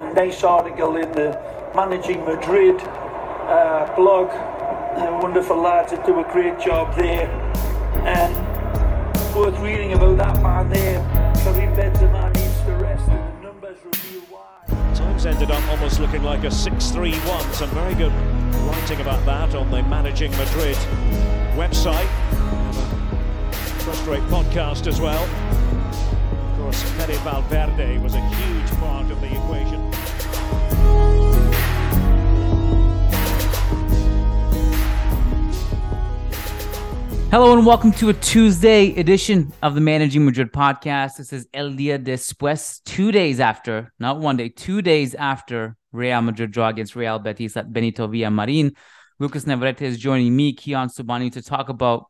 Nice 0.00 0.44
article 0.44 0.96
in 0.96 1.10
the 1.12 1.30
Managing 1.74 2.24
Madrid 2.24 2.80
uh, 2.80 3.92
blog. 3.96 4.28
Wonderful 5.22 5.56
lads 5.56 5.90
that 5.90 6.06
do 6.06 6.20
a 6.20 6.24
great 6.32 6.58
job 6.60 6.96
there. 6.96 7.28
And 8.06 8.34
worth 9.34 9.58
reading 9.58 9.94
about 9.94 10.16
that 10.18 10.42
man 10.42 10.70
there. 10.70 11.00
Karim 11.42 11.74
Benzema 11.74 12.34
needs 12.34 12.82
rest, 12.82 13.08
and 13.08 13.38
the 13.38 13.46
numbers 13.46 13.78
reveal 13.84 14.20
why. 14.30 14.94
Times 14.94 15.26
ended 15.26 15.50
up 15.50 15.68
almost 15.68 15.98
looking 15.98 16.22
like 16.22 16.44
a 16.44 16.48
6-3-1. 16.48 17.54
Some 17.54 17.70
very 17.70 17.94
good 17.94 18.12
writing 18.66 19.00
about 19.00 19.24
that 19.26 19.56
on 19.56 19.70
the 19.70 19.82
Managing 19.82 20.30
Madrid 20.32 20.76
website. 21.56 22.08
Frustrate 23.82 24.22
podcast 24.24 24.86
as 24.86 25.00
well. 25.00 25.24
Of 25.24 26.58
course, 26.58 26.82
Fede 26.82 27.18
Valverde 27.20 27.98
was 27.98 28.14
a 28.14 28.20
huge 28.20 28.70
part 28.78 29.10
of 29.10 29.20
the 29.20 29.26
equation. 29.26 29.87
Hello 37.30 37.52
and 37.52 37.66
welcome 37.66 37.92
to 37.92 38.08
a 38.08 38.14
Tuesday 38.14 38.98
edition 38.98 39.52
of 39.62 39.74
the 39.74 39.82
Managing 39.82 40.24
Madrid 40.24 40.50
podcast. 40.50 41.18
This 41.18 41.30
is 41.30 41.46
El 41.52 41.72
Dia 41.72 41.98
Después, 41.98 42.82
two 42.84 43.12
days 43.12 43.38
after, 43.38 43.92
not 43.98 44.18
one 44.18 44.38
day, 44.38 44.48
two 44.48 44.80
days 44.80 45.14
after 45.14 45.76
Real 45.92 46.22
Madrid 46.22 46.52
draw 46.52 46.68
against 46.68 46.96
Real 46.96 47.18
Betis 47.18 47.58
at 47.58 47.70
Benito 47.70 48.08
Villamarin. 48.08 48.74
Lucas 49.18 49.46
Navarrete 49.46 49.82
is 49.82 49.98
joining 49.98 50.34
me, 50.34 50.54
Kiyan 50.56 50.90
Sobhani, 50.90 51.30
to 51.32 51.42
talk 51.42 51.68
about 51.68 52.06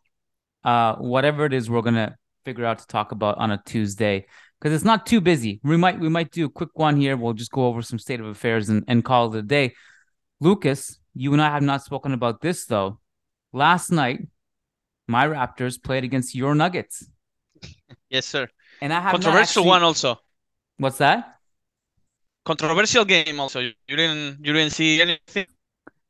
uh, 0.63 0.95
whatever 0.95 1.45
it 1.47 1.53
is 1.53 1.69
we're 1.69 1.83
gonna 1.83 2.17
figure 2.45 2.65
out 2.65 2.79
to 2.79 2.87
talk 2.87 3.11
about 3.11 3.39
on 3.39 3.51
a 3.51 3.61
Tuesday 3.67 4.27
because 4.61 4.75
it's 4.75 4.85
not 4.85 5.07
too 5.07 5.21
busy. 5.21 5.61
We 5.63 5.77
might 5.77 5.99
we 6.01 6.09
might 6.09 6.31
do 6.31 6.47
a 6.47 6.49
quick 6.51 6.71
one 6.75 6.97
here. 6.97 7.17
We'll 7.17 7.33
just 7.35 7.51
go 7.53 7.67
over 7.67 7.83
some 7.83 7.99
state 7.99 8.21
of 8.21 8.27
affairs 8.27 8.69
and, 8.69 8.85
and 8.89 9.05
call 9.05 9.35
it 9.35 9.39
a 9.39 9.43
day. 9.43 9.75
Lucas, 10.41 10.99
you 11.15 11.33
and 11.33 11.43
I 11.43 11.51
have 11.51 11.63
not 11.63 11.83
spoken 11.85 12.13
about 12.13 12.41
this 12.41 12.67
though. 12.67 13.01
Last 13.53 13.91
night, 13.91 14.21
my 15.07 15.27
Raptors 15.27 15.83
played 15.83 16.05
against 16.05 16.35
your 16.35 16.55
Nuggets. 16.55 17.07
Yes, 18.11 18.25
sir. 18.25 18.49
And 18.81 18.91
I 18.91 19.01
have 19.01 19.13
Controversial 19.13 19.61
actually... 19.61 19.67
one 19.67 19.83
also. 19.83 20.19
What's 20.79 20.97
that? 20.97 21.37
Controversial 22.47 23.05
game 23.05 23.39
also. 23.39 23.61
You 23.61 23.73
didn't 23.87 24.39
you 24.41 24.55
didn't 24.55 24.73
see 24.73 25.03
anything? 25.03 25.47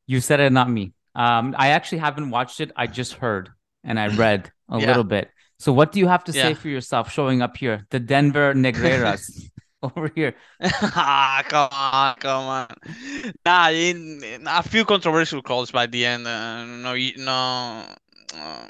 You 0.07 0.21
said 0.21 0.39
it, 0.39 0.51
not 0.53 0.69
me. 0.69 0.93
Um, 1.13 1.53
I 1.57 1.69
actually 1.69 1.97
haven't 1.97 2.29
watched 2.29 2.61
it. 2.61 2.71
I 2.77 2.87
just 2.87 3.15
heard 3.15 3.49
and 3.83 3.99
I 3.99 4.07
read 4.15 4.49
a 4.69 4.79
Yeah. 4.79 4.87
little 4.87 5.03
bit. 5.03 5.29
So 5.59 5.73
what 5.73 5.91
do 5.91 5.99
you 5.99 6.07
have 6.07 6.23
to 6.25 6.33
say 6.33 6.53
for 6.53 6.69
yourself 6.69 7.11
showing 7.11 7.41
up 7.41 7.57
here? 7.57 7.85
The 7.89 7.99
Denver 7.99 8.53
Negreras 8.53 9.49
over 9.83 10.09
here. 10.15 10.35
ah, 10.61 11.43
come 11.47 11.69
on, 11.71 12.15
come 12.15 12.43
on. 12.47 12.67
Nah, 13.45 13.69
in, 13.69 14.23
in 14.23 14.47
a 14.47 14.63
few 14.63 14.85
controversial 14.85 15.41
calls 15.41 15.71
by 15.71 15.85
the 15.85 16.05
end. 16.05 16.25
Uh, 16.27 16.65
no, 16.65 16.95
no. 17.17 17.85
Uh, 18.33 18.67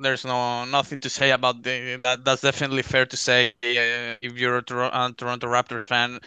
there's 0.00 0.24
no 0.24 0.64
nothing 0.64 1.00
to 1.00 1.10
say 1.10 1.30
about 1.30 1.62
the 1.62 2.00
that. 2.02 2.24
That's 2.24 2.42
definitely 2.42 2.82
fair 2.82 3.06
to 3.06 3.16
say 3.16 3.48
uh, 3.62 4.16
if 4.20 4.36
you're 4.38 4.58
a 4.58 4.62
Tor- 4.62 4.92
uh, 4.94 5.12
Toronto 5.16 5.46
Raptors 5.46 5.88
fan. 5.88 6.18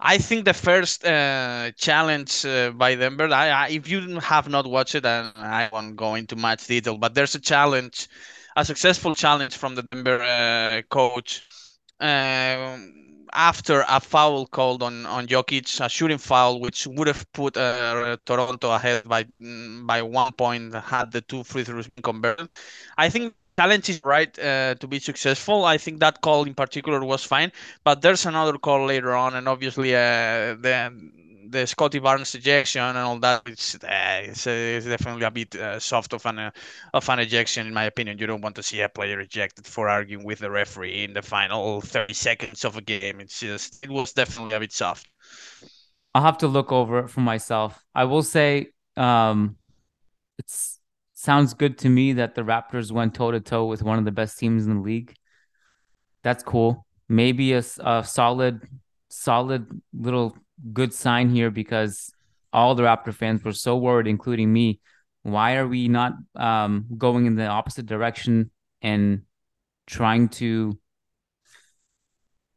I 0.00 0.18
think 0.18 0.44
the 0.44 0.54
first 0.54 1.04
uh, 1.04 1.70
challenge 1.76 2.44
uh, 2.44 2.70
by 2.72 2.94
Denver. 2.96 3.28
I, 3.32 3.48
I, 3.50 3.68
if 3.68 3.88
you 3.88 4.18
have 4.20 4.48
not 4.48 4.66
watched 4.66 4.94
it, 4.96 5.04
and 5.06 5.32
I 5.36 5.68
won't 5.72 5.96
go 5.96 6.14
into 6.16 6.36
much 6.36 6.66
detail, 6.66 6.98
but 6.98 7.14
there's 7.14 7.34
a 7.36 7.40
challenge, 7.40 8.08
a 8.56 8.64
successful 8.64 9.14
challenge 9.14 9.56
from 9.56 9.74
the 9.74 9.82
Denver 9.82 10.22
uh, 10.22 10.82
coach 10.90 11.42
um, 12.00 13.26
after 13.32 13.84
a 13.88 14.00
foul 14.00 14.46
called 14.46 14.82
on 14.82 15.06
on 15.06 15.26
Jokic, 15.26 15.80
a 15.84 15.88
shooting 15.88 16.18
foul, 16.18 16.60
which 16.60 16.86
would 16.86 17.08
have 17.08 17.30
put 17.32 17.56
uh, 17.56 18.16
Toronto 18.26 18.70
ahead 18.72 19.04
by 19.04 19.24
mm, 19.40 19.86
by 19.86 20.02
one 20.02 20.32
point 20.32 20.74
had 20.74 21.12
the 21.12 21.20
two 21.22 21.42
free 21.44 21.64
throws 21.64 21.88
been 21.88 22.02
converted. 22.02 22.48
I 22.98 23.08
think 23.08 23.34
challenge 23.58 23.88
is 23.88 24.00
right 24.04 24.36
uh, 24.38 24.74
to 24.76 24.86
be 24.86 24.98
successful. 24.98 25.64
I 25.64 25.78
think 25.78 26.00
that 26.00 26.20
call 26.20 26.44
in 26.44 26.54
particular 26.54 27.02
was 27.04 27.24
fine, 27.24 27.52
but 27.84 28.02
there's 28.02 28.26
another 28.26 28.58
call 28.58 28.86
later 28.86 29.14
on, 29.14 29.34
and 29.34 29.48
obviously 29.48 29.94
uh, 29.94 30.56
the 30.60 30.92
the 31.48 31.66
Scottie 31.66 31.98
Barnes 31.98 32.34
ejection 32.34 32.82
and 32.82 32.98
all 32.98 33.18
that. 33.18 33.42
It's 33.46 33.74
uh, 33.74 34.22
it's, 34.24 34.46
uh, 34.46 34.50
it's 34.50 34.86
definitely 34.86 35.24
a 35.24 35.30
bit 35.30 35.54
uh, 35.56 35.78
soft 35.80 36.12
of 36.12 36.24
an 36.26 36.38
uh, 36.38 36.50
of 36.94 37.08
an 37.08 37.18
ejection, 37.18 37.66
in 37.66 37.74
my 37.74 37.84
opinion. 37.84 38.18
You 38.18 38.26
don't 38.26 38.40
want 38.40 38.56
to 38.56 38.62
see 38.62 38.80
a 38.80 38.88
player 38.88 39.20
ejected 39.20 39.66
for 39.66 39.88
arguing 39.88 40.24
with 40.24 40.40
the 40.40 40.50
referee 40.50 41.04
in 41.04 41.12
the 41.12 41.22
final 41.22 41.80
30 41.80 42.14
seconds 42.14 42.64
of 42.64 42.76
a 42.76 42.80
game. 42.80 43.20
It's 43.20 43.40
just, 43.40 43.84
it 43.84 43.90
was 43.90 44.12
definitely 44.12 44.56
a 44.56 44.60
bit 44.60 44.72
soft. 44.72 45.08
I'll 46.14 46.22
have 46.22 46.38
to 46.38 46.48
look 46.48 46.72
over 46.72 47.00
it 47.00 47.08
for 47.08 47.20
myself. 47.20 47.82
I 47.94 48.04
will 48.04 48.22
say, 48.22 48.68
um, 48.96 49.56
it's 50.38 50.78
sounds 51.14 51.54
good 51.54 51.78
to 51.78 51.88
me 51.88 52.14
that 52.14 52.34
the 52.34 52.42
Raptors 52.42 52.90
went 52.90 53.14
toe 53.14 53.30
to 53.30 53.40
toe 53.40 53.66
with 53.66 53.82
one 53.82 53.98
of 53.98 54.04
the 54.04 54.10
best 54.10 54.38
teams 54.38 54.66
in 54.66 54.74
the 54.74 54.80
league. 54.80 55.14
That's 56.22 56.42
cool. 56.42 56.86
Maybe 57.08 57.52
a, 57.52 57.62
a 57.80 58.04
solid, 58.04 58.60
solid 59.08 59.66
little 59.92 60.36
good 60.72 60.92
sign 60.92 61.30
here 61.30 61.50
because 61.50 62.12
all 62.52 62.74
the 62.74 62.82
Raptor 62.82 63.14
fans 63.14 63.42
were 63.42 63.52
so 63.52 63.76
worried, 63.76 64.06
including 64.06 64.52
me. 64.52 64.80
Why 65.22 65.56
are 65.56 65.66
we 65.66 65.88
not 65.88 66.14
um, 66.34 66.86
going 66.98 67.26
in 67.26 67.36
the 67.36 67.46
opposite 67.46 67.86
direction 67.86 68.50
and 68.82 69.22
trying 69.86 70.28
to 70.30 70.78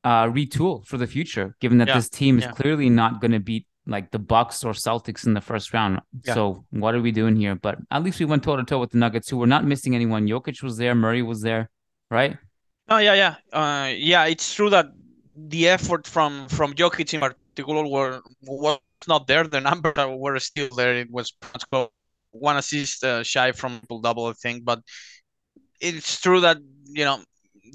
uh, 0.03 0.25
retool 0.25 0.85
for 0.85 0.97
the 0.97 1.07
future? 1.07 1.55
Given 1.59 1.77
that 1.79 1.87
Yeah, 1.87 1.95
this 1.95 2.09
team 2.09 2.37
is 2.37 2.45
yeah. 2.45 2.51
clearly 2.51 2.89
not 2.89 3.21
going 3.21 3.31
to 3.31 3.39
beat 3.39 3.67
like 3.87 4.11
the 4.11 4.19
Bucks 4.19 4.63
or 4.63 4.73
Celtics 4.73 5.27
in 5.27 5.33
the 5.33 5.41
first 5.41 5.73
round. 5.73 6.01
Yeah. 6.23 6.33
So 6.33 6.65
what 6.71 6.95
are 6.95 7.01
we 7.01 7.11
doing 7.11 7.35
here? 7.35 7.55
But 7.55 7.77
at 7.91 8.03
least 8.03 8.19
we 8.19 8.25
went 8.25 8.43
toe 8.43 8.55
to 8.55 8.63
toe 8.63 8.79
with 8.79 8.91
the 8.91 8.97
Nuggets, 8.97 9.29
who 9.29 9.37
were 9.37 9.47
not 9.47 9.63
missing 9.63 9.95
anyone. 9.95 10.27
Jokic 10.27 10.63
was 10.63 10.77
there, 10.77 10.95
Murray 10.95 11.21
was 11.21 11.41
there, 11.41 11.69
right? 12.09 12.37
Oh 12.89 12.97
yeah, 12.97 13.13
yeah, 13.13 13.35
uh, 13.53 13.91
yeah. 13.95 14.25
It's 14.25 14.53
true 14.53 14.69
that 14.71 14.87
the 15.35 15.67
effort 15.67 16.07
from 16.07 16.47
from 16.49 16.73
Jokic 16.73 17.13
in 17.13 17.19
particular 17.55 17.87
were 17.87 18.21
was 18.41 18.79
not 19.07 19.27
there. 19.27 19.45
The 19.47 19.61
numbers 19.61 19.93
were 19.95 20.39
still 20.39 20.69
there. 20.75 20.95
It 20.95 21.11
was 21.11 21.33
one 22.31 22.57
assist 22.57 23.03
uh, 23.03 23.23
shy 23.23 23.51
from 23.51 23.81
double, 24.01 24.27
I 24.27 24.33
think. 24.33 24.65
But 24.65 24.81
it's 25.79 26.19
true 26.19 26.41
that 26.41 26.57
you 26.85 27.05
know 27.05 27.19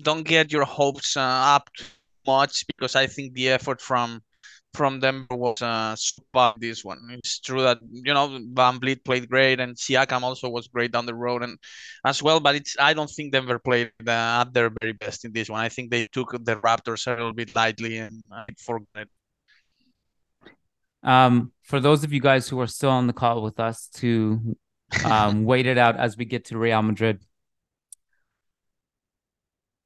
don't 0.03 0.25
get 0.25 0.53
your 0.53 0.65
hopes 0.65 1.17
uh, 1.17 1.21
up 1.21 1.71
too 1.77 1.85
much 2.27 2.67
because 2.67 2.95
I 2.97 3.07
think 3.07 3.35
the 3.35 3.49
effort 3.51 3.81
from 3.81 4.23
from 4.73 5.01
them 5.01 5.27
was 5.31 5.61
uh, 5.63 5.97
super 5.97 6.53
this 6.59 6.85
one. 6.85 6.99
It's 7.11 7.41
true 7.41 7.63
that 7.63 7.79
you 7.91 8.15
know 8.15 8.39
VanVleet 8.55 9.05
played 9.05 9.29
great 9.29 9.61
and 9.61 9.77
Siakam 9.77 10.23
also 10.23 10.49
was 10.49 10.69
great 10.69 10.93
down 10.93 11.07
the 11.07 11.15
road 11.15 11.43
and 11.43 11.59
as 12.05 12.23
well, 12.23 12.41
but 12.41 12.55
it's 12.55 12.77
I 12.79 12.95
don't 12.95 13.11
think 13.11 13.33
Denver 13.33 13.59
played 13.59 13.91
uh, 14.07 14.45
at 14.45 14.53
their 14.55 14.71
very 14.81 14.93
best 14.93 15.25
in 15.25 15.33
this 15.33 15.49
one. 15.49 15.61
I 15.61 15.69
think 15.69 15.91
they 15.91 16.07
took 16.07 16.33
the 16.33 16.57
Raptors 16.57 17.07
a 17.07 17.11
little 17.11 17.33
bit 17.33 17.55
lightly 17.57 17.99
and 17.99 18.23
forgot 18.59 18.87
it. 18.95 19.09
Um, 21.03 21.53
for 21.63 21.81
those 21.81 22.05
of 22.05 22.13
you 22.13 22.21
guys 22.21 22.49
who 22.49 22.61
are 22.61 22.67
still 22.67 22.91
on 22.91 23.07
the 23.07 23.13
call 23.13 23.43
with 23.43 23.59
us 23.61 23.89
to 23.95 24.57
um, 25.05 25.45
wait 25.51 25.67
it 25.67 25.79
out 25.79 25.97
as 25.97 26.17
we 26.17 26.25
get 26.25 26.47
to 26.47 26.59
Real 26.59 26.83
Madrid. 26.83 27.23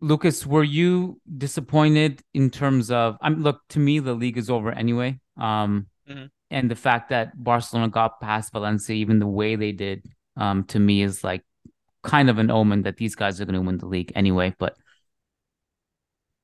Lucas, 0.01 0.45
were 0.45 0.65
you 0.65 1.21
disappointed 1.39 2.23
in 2.35 2.51
terms 2.51 2.91
of? 2.91 3.17
I'm 3.23 3.43
look 3.43 3.63
to 3.71 3.79
me 3.79 4.01
the 4.01 4.15
league 4.15 4.37
is 4.37 4.51
over 4.51 4.71
anyway. 4.73 5.19
Um, 5.37 5.87
Mhm. 6.09 6.31
and 6.51 6.71
the 6.71 6.77
fact 6.77 7.09
that 7.09 7.33
Barcelona 7.43 7.89
got 7.89 8.21
past 8.21 8.53
Valencia, 8.53 8.95
even 8.95 9.19
the 9.19 9.27
way 9.27 9.57
they 9.57 9.73
did, 9.73 10.05
um, 10.37 10.65
to 10.65 10.79
me 10.79 11.01
is 11.03 11.25
like 11.25 11.43
kind 12.03 12.29
of 12.29 12.39
an 12.39 12.51
omen 12.51 12.83
that 12.83 12.99
these 12.99 13.15
guys 13.15 13.41
are 13.41 13.47
going 13.47 13.55
to 13.55 13.63
win 13.63 13.79
the 13.79 13.87
league 13.87 14.13
anyway. 14.15 14.55
But 14.59 14.77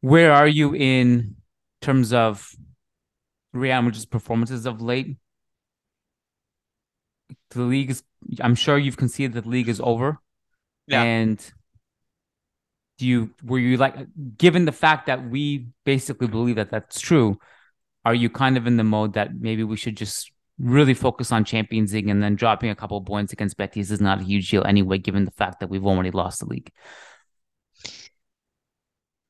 where 0.00 0.32
are 0.32 0.48
you 0.48 0.74
in 0.74 1.36
terms 1.82 2.14
of 2.14 2.50
Real 3.52 3.82
Madrid's 3.82 4.06
performances 4.06 4.66
of 4.66 4.80
late? 4.80 5.16
The 7.50 7.62
league 7.62 7.90
is. 7.90 8.02
I'm 8.40 8.54
sure 8.54 8.78
you've 8.78 8.96
conceded 8.96 9.32
that 9.34 9.42
the 9.44 9.50
league 9.50 9.68
is 9.68 9.80
over. 9.80 10.18
Yeah. 10.86 11.02
And 11.02 11.52
do 12.98 13.06
you 13.06 13.30
were 13.42 13.58
you 13.58 13.76
like 13.76 13.96
given 14.36 14.66
the 14.66 14.72
fact 14.72 15.06
that 15.06 15.28
we 15.30 15.68
basically 15.84 16.28
believe 16.28 16.56
that 16.56 16.70
that's 16.70 17.00
true? 17.00 17.38
Are 18.04 18.14
you 18.14 18.28
kind 18.30 18.56
of 18.56 18.66
in 18.66 18.76
the 18.76 18.84
mode 18.84 19.14
that 19.14 19.40
maybe 19.40 19.64
we 19.64 19.76
should 19.76 19.96
just 19.96 20.30
really 20.58 20.94
focus 20.94 21.32
on 21.32 21.44
Champions 21.44 21.94
League 21.94 22.08
and 22.08 22.22
then 22.22 22.34
dropping 22.36 22.70
a 22.70 22.74
couple 22.74 22.98
of 22.98 23.06
points 23.06 23.32
against 23.32 23.56
Betis 23.56 23.90
is 23.90 24.00
not 24.00 24.20
a 24.20 24.24
huge 24.24 24.50
deal 24.50 24.64
anyway, 24.64 24.98
given 24.98 25.24
the 25.24 25.30
fact 25.30 25.60
that 25.60 25.70
we've 25.70 25.86
already 25.86 26.10
lost 26.10 26.40
the 26.40 26.46
league? 26.46 26.70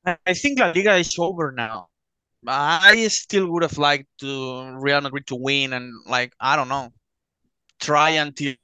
I 0.05 0.17
I 0.25 0.33
think 0.33 0.59
La 0.59 0.71
Liga 0.71 0.95
is 0.95 1.15
over 1.17 1.51
now. 1.51 1.90
I 2.47 3.07
still 3.07 3.51
would 3.51 3.63
have 3.63 3.77
liked 3.77 4.07
to 4.19 4.71
Real 4.79 5.01
Madrid 5.01 5.27
to 5.27 5.35
win 5.35 5.73
and 5.73 5.93
like 6.07 6.33
I 6.39 6.55
don't 6.55 6.69
know, 6.69 6.89
try 7.79 8.11
until 8.11 8.55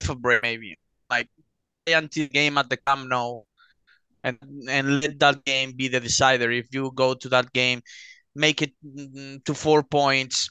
February 0.00 0.40
maybe, 0.42 0.78
like 1.10 1.28
play 1.86 1.94
until 1.94 2.28
game 2.28 2.58
at 2.58 2.70
the 2.70 2.76
Camp 2.76 3.08
Nou, 3.08 3.42
and 4.24 4.38
and 4.68 5.02
let 5.02 5.18
that 5.20 5.44
game 5.44 5.72
be 5.72 5.88
the 5.88 6.00
decider. 6.00 6.50
If 6.50 6.68
you 6.72 6.92
go 6.94 7.14
to 7.14 7.28
that 7.30 7.52
game 7.52 7.82
make 8.34 8.62
it 8.62 8.72
mm, 8.84 9.44
to 9.44 9.54
four 9.54 9.82
points. 9.82 10.50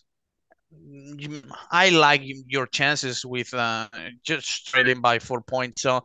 I 1.72 1.90
like 1.90 2.22
your 2.24 2.66
chances 2.68 3.26
with 3.26 3.54
uh, 3.54 3.90
just 4.24 4.68
trailing 4.68 5.02
by 5.02 5.20
four 5.20 5.42
points. 5.42 5.82
So 5.82 6.02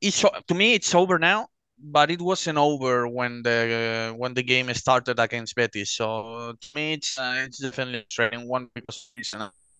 it's 0.00 0.22
to 0.22 0.54
me 0.54 0.74
it's 0.74 0.94
over 0.94 1.18
now, 1.18 1.48
but 1.80 2.10
it 2.10 2.20
wasn't 2.20 2.58
over 2.58 3.08
when 3.08 3.42
the 3.42 4.10
uh, 4.12 4.16
when 4.16 4.34
the 4.34 4.42
game 4.42 4.72
started 4.74 5.18
against 5.20 5.54
Betis. 5.56 5.92
So 5.94 6.54
to 6.60 6.68
me 6.74 6.94
it's 6.94 7.18
uh, 7.18 7.44
it's 7.46 7.58
definitely 7.58 8.04
trailing 8.10 8.48
one 8.48 8.68
because 8.74 9.10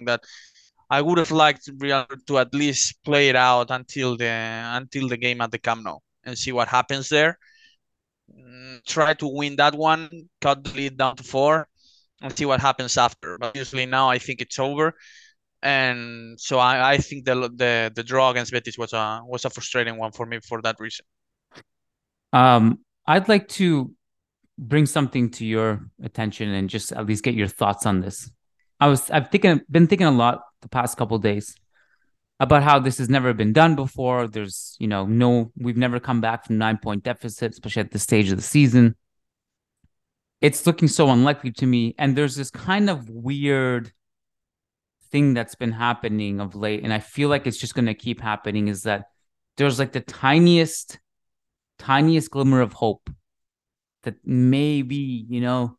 that 0.00 0.22
I 0.90 1.02
would 1.02 1.18
have 1.18 1.30
liked 1.30 1.68
Real 1.78 2.06
to 2.26 2.38
at 2.38 2.54
least 2.54 3.02
play 3.04 3.28
it 3.28 3.36
out 3.36 3.70
until 3.70 4.16
the 4.16 4.26
until 4.80 5.08
the 5.08 5.16
game 5.16 5.40
at 5.40 5.50
the 5.50 5.58
Camp 5.58 5.84
Nou 5.84 5.98
and 6.24 6.38
see 6.38 6.52
what 6.52 6.68
happens 6.68 7.08
there. 7.08 7.38
Mm, 8.32 8.84
try 8.86 9.14
to 9.14 9.28
win 9.28 9.56
that 9.56 9.74
one, 9.74 10.28
cut 10.40 10.64
the 10.64 10.72
lead 10.74 10.96
down 10.98 11.16
to 11.16 11.22
four, 11.24 11.68
and 12.22 12.36
see 12.36 12.44
what 12.46 12.60
happens 12.60 12.96
after. 12.96 13.38
But 13.38 13.56
usually 13.56 13.86
now 13.86 14.10
I 14.10 14.18
think 14.18 14.40
it's 14.40 14.58
over, 14.58 14.94
and 15.62 16.38
so 16.40 16.58
I, 16.58 16.94
I 16.94 16.98
think 16.98 17.24
the 17.26 17.36
the 17.54 17.92
the 17.94 18.04
draw 18.04 18.30
against 18.30 18.52
Betis 18.52 18.78
was 18.78 18.92
a 18.94 19.22
was 19.26 19.44
a 19.44 19.50
frustrating 19.50 19.98
one 19.98 20.12
for 20.12 20.26
me 20.26 20.40
for 20.40 20.62
that 20.62 20.76
reason. 20.80 21.06
Um, 22.32 22.80
I'd 23.06 23.28
like 23.28 23.48
to 23.48 23.92
bring 24.58 24.86
something 24.86 25.30
to 25.30 25.46
your 25.46 25.88
attention 26.02 26.48
and 26.50 26.68
just 26.68 26.92
at 26.92 27.06
least 27.06 27.24
get 27.24 27.34
your 27.34 27.46
thoughts 27.46 27.86
on 27.86 28.00
this. 28.00 28.30
I 28.80 28.88
was 28.88 29.10
I've 29.10 29.30
thinking 29.30 29.60
been 29.70 29.86
thinking 29.86 30.06
a 30.06 30.12
lot 30.12 30.42
the 30.62 30.68
past 30.68 30.96
couple 30.96 31.18
days 31.18 31.54
about 32.40 32.62
how 32.62 32.78
this 32.78 32.98
has 32.98 33.08
never 33.08 33.32
been 33.32 33.52
done 33.52 33.74
before. 33.74 34.28
There's, 34.28 34.76
you 34.78 34.86
know, 34.86 35.06
no, 35.06 35.52
we've 35.56 35.76
never 35.76 35.98
come 35.98 36.20
back 36.20 36.46
from 36.46 36.58
nine 36.58 36.78
point 36.78 37.02
deficit, 37.02 37.52
especially 37.52 37.80
at 37.80 37.90
this 37.90 38.02
stage 38.02 38.30
of 38.30 38.36
the 38.36 38.42
season. 38.42 38.96
It's 40.40 40.66
looking 40.66 40.88
so 40.88 41.08
unlikely 41.10 41.52
to 41.52 41.66
me. 41.66 41.96
And 41.98 42.14
there's 42.14 42.36
this 42.36 42.50
kind 42.50 42.88
of 42.88 43.08
weird 43.08 43.92
thing 45.10 45.34
that's 45.34 45.56
been 45.56 45.72
happening 45.72 46.38
of 46.38 46.54
late. 46.54 46.84
And 46.84 46.92
I 46.92 47.00
feel 47.00 47.28
like 47.28 47.46
it's 47.46 47.58
just 47.58 47.74
going 47.74 47.86
to 47.86 47.94
keep 47.94 48.20
happening 48.20 48.68
is 48.68 48.82
that 48.84 49.06
there's 49.56 49.80
like 49.80 49.90
the 49.90 50.00
tiniest, 50.00 51.00
tiniest 51.78 52.30
glimmer 52.30 52.60
of 52.60 52.72
hope 52.72 53.10
that 54.02 54.14
maybe, 54.24 55.26
you 55.28 55.40
know, 55.40 55.76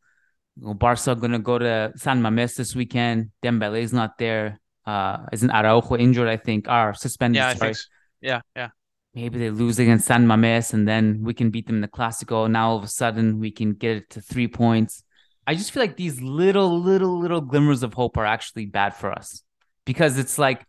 Barca 0.57 1.15
going 1.15 1.31
to 1.31 1.39
go 1.39 1.57
to 1.57 1.93
San 1.95 2.21
Mamés 2.21 2.55
this 2.55 2.75
weekend. 2.75 3.31
Dembele 3.43 3.81
is 3.81 3.93
not 3.93 4.17
there 4.17 4.59
uh, 4.89 5.25
isn't 5.31 5.51
Araujo 5.51 5.97
injured? 5.97 6.27
I 6.27 6.37
think, 6.37 6.67
are 6.67 6.93
suspended. 6.93 7.37
Yeah, 7.37 7.53
so. 7.53 7.73
yeah, 8.21 8.41
yeah. 8.55 8.69
Maybe 9.13 9.39
they 9.39 9.49
lose 9.49 9.79
against 9.79 10.07
San 10.07 10.25
Mamés, 10.25 10.73
and 10.73 10.87
then 10.87 11.21
we 11.23 11.33
can 11.33 11.49
beat 11.51 11.67
them 11.67 11.77
in 11.77 11.81
the 11.81 11.87
Clásico. 11.87 12.49
Now 12.49 12.69
all 12.69 12.77
of 12.77 12.83
a 12.83 12.87
sudden 12.87 13.39
we 13.39 13.51
can 13.51 13.73
get 13.73 13.97
it 13.97 14.09
to 14.11 14.21
three 14.21 14.47
points. 14.47 15.03
I 15.45 15.55
just 15.55 15.71
feel 15.71 15.81
like 15.81 15.97
these 15.97 16.21
little, 16.21 16.79
little, 16.79 17.19
little 17.19 17.41
glimmers 17.41 17.83
of 17.83 17.93
hope 17.93 18.17
are 18.17 18.25
actually 18.25 18.67
bad 18.67 18.95
for 18.95 19.11
us 19.11 19.43
because 19.85 20.17
it's 20.19 20.37
like 20.37 20.65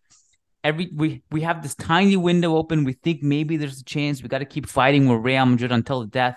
every 0.63 0.91
we 0.95 1.23
we 1.31 1.43
have 1.43 1.63
this 1.63 1.75
tiny 1.75 2.17
window 2.17 2.57
open. 2.57 2.85
We 2.85 2.95
think 2.95 3.23
maybe 3.23 3.57
there's 3.57 3.81
a 3.81 3.85
chance. 3.85 4.23
We 4.23 4.29
got 4.29 4.39
to 4.39 4.45
keep 4.45 4.67
fighting 4.67 5.09
with 5.09 5.25
Real 5.25 5.47
Madrid 5.47 5.73
until 5.73 6.01
the 6.01 6.09
death. 6.09 6.37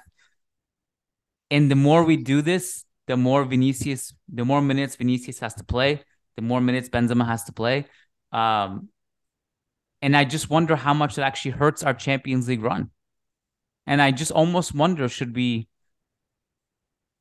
And 1.51 1.69
the 1.69 1.75
more 1.75 2.03
we 2.03 2.17
do 2.17 2.41
this, 2.41 2.85
the 3.07 3.17
more 3.17 3.43
Vinicius, 3.43 4.13
the 4.27 4.45
more 4.45 4.61
minutes 4.61 4.95
Vinicius 4.95 5.39
has 5.39 5.53
to 5.55 5.63
play 5.63 6.03
the 6.35 6.41
more 6.41 6.61
minutes 6.61 6.89
Benzema 6.89 7.25
has 7.25 7.43
to 7.45 7.53
play. 7.53 7.85
Um, 8.31 8.89
and 10.01 10.17
I 10.17 10.25
just 10.25 10.49
wonder 10.49 10.75
how 10.75 10.93
much 10.93 11.17
it 11.17 11.21
actually 11.21 11.51
hurts 11.51 11.83
our 11.83 11.93
Champions 11.93 12.47
League 12.47 12.63
run. 12.63 12.89
And 13.85 14.01
I 14.01 14.11
just 14.11 14.31
almost 14.31 14.73
wonder 14.73 15.07
should 15.07 15.35
we, 15.35 15.67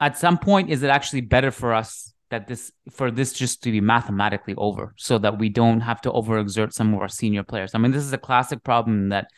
at 0.00 0.18
some 0.18 0.38
point, 0.38 0.70
is 0.70 0.82
it 0.82 0.90
actually 0.90 1.20
better 1.22 1.50
for 1.50 1.74
us 1.74 2.12
that 2.32 2.48
this 2.48 2.72
for 2.90 3.10
this 3.10 3.32
just 3.32 3.62
to 3.62 3.70
be 3.70 3.80
mathematically 3.80 4.54
over 4.56 4.94
so 4.96 5.18
that 5.18 5.38
we 5.38 5.48
don't 5.48 5.80
have 5.80 6.00
to 6.00 6.10
overexert 6.10 6.72
some 6.72 6.92
of 6.94 7.00
our 7.00 7.08
senior 7.08 7.42
players? 7.42 7.72
I 7.74 7.78
mean, 7.78 7.92
this 7.92 8.02
is 8.02 8.12
a 8.12 8.18
classic 8.18 8.64
problem 8.64 9.10
that 9.10 9.28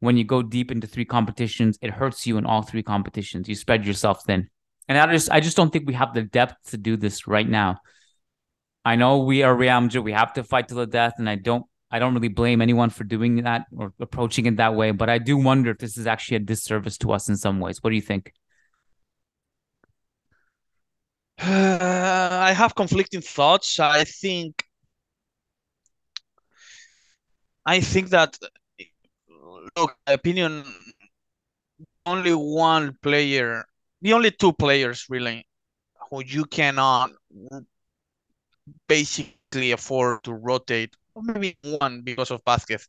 when 0.00 0.16
you 0.16 0.24
go 0.24 0.42
deep 0.42 0.72
into 0.72 0.86
three 0.86 1.04
competitions, 1.04 1.78
it 1.82 1.90
hurts 1.90 2.26
you 2.26 2.38
in 2.38 2.46
all 2.46 2.62
three 2.62 2.82
competitions. 2.82 3.48
You 3.48 3.54
spread 3.54 3.84
yourself 3.84 4.24
thin. 4.26 4.48
And 4.88 4.96
I 4.98 5.12
just 5.12 5.30
I 5.30 5.40
just 5.40 5.56
don't 5.56 5.70
think 5.70 5.86
we 5.86 5.94
have 5.94 6.14
the 6.14 6.22
depth 6.22 6.70
to 6.70 6.78
do 6.78 6.96
this 6.96 7.26
right 7.26 7.48
now. 7.48 7.80
I 8.84 8.96
know 8.96 9.18
we 9.18 9.42
are 9.42 9.54
Real 9.54 9.80
Madrid. 9.80 10.02
We 10.02 10.12
have 10.12 10.32
to 10.34 10.42
fight 10.42 10.68
to 10.68 10.74
the 10.74 10.86
death, 10.86 11.14
and 11.18 11.28
I 11.28 11.34
don't 11.34 11.66
I 11.90 11.98
don't 11.98 12.14
really 12.14 12.28
blame 12.28 12.62
anyone 12.62 12.88
for 12.88 13.04
doing 13.04 13.42
that 13.42 13.66
or 13.76 13.92
approaching 14.00 14.46
it 14.46 14.56
that 14.56 14.74
way. 14.74 14.92
But 14.92 15.10
I 15.10 15.18
do 15.18 15.36
wonder 15.36 15.70
if 15.70 15.78
this 15.78 15.98
is 15.98 16.06
actually 16.06 16.38
a 16.38 16.40
disservice 16.40 16.96
to 16.98 17.12
us 17.12 17.28
in 17.28 17.36
some 17.36 17.60
ways. 17.60 17.82
What 17.82 17.90
do 17.90 17.96
you 17.96 18.02
think? 18.02 18.32
I 21.40 22.52
have 22.52 22.74
conflicting 22.74 23.20
thoughts. 23.20 23.78
I 23.78 24.04
think 24.04 24.64
I 27.64 27.80
think 27.80 28.08
that 28.10 28.36
look, 29.76 29.96
opinion 30.06 30.64
only 32.06 32.32
one 32.34 32.96
player, 33.02 33.64
the 34.02 34.12
only 34.12 34.30
two 34.30 34.52
players 34.52 35.06
really 35.08 35.46
who 36.10 36.24
you 36.24 36.44
cannot 36.44 37.10
basically 38.88 39.72
afford 39.72 40.22
to 40.24 40.32
rotate, 40.32 40.94
or 41.14 41.22
maybe 41.22 41.56
one 41.62 42.02
because 42.02 42.30
of 42.30 42.44
Vázquez. 42.44 42.86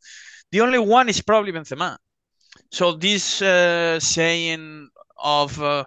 The 0.52 0.60
only 0.60 0.78
one 0.78 1.08
is 1.08 1.20
probably 1.22 1.52
Benzema. 1.52 1.96
So 2.70 2.92
this 2.92 3.42
uh, 3.42 4.00
saying 4.00 4.88
of 5.18 5.60
uh, 5.60 5.84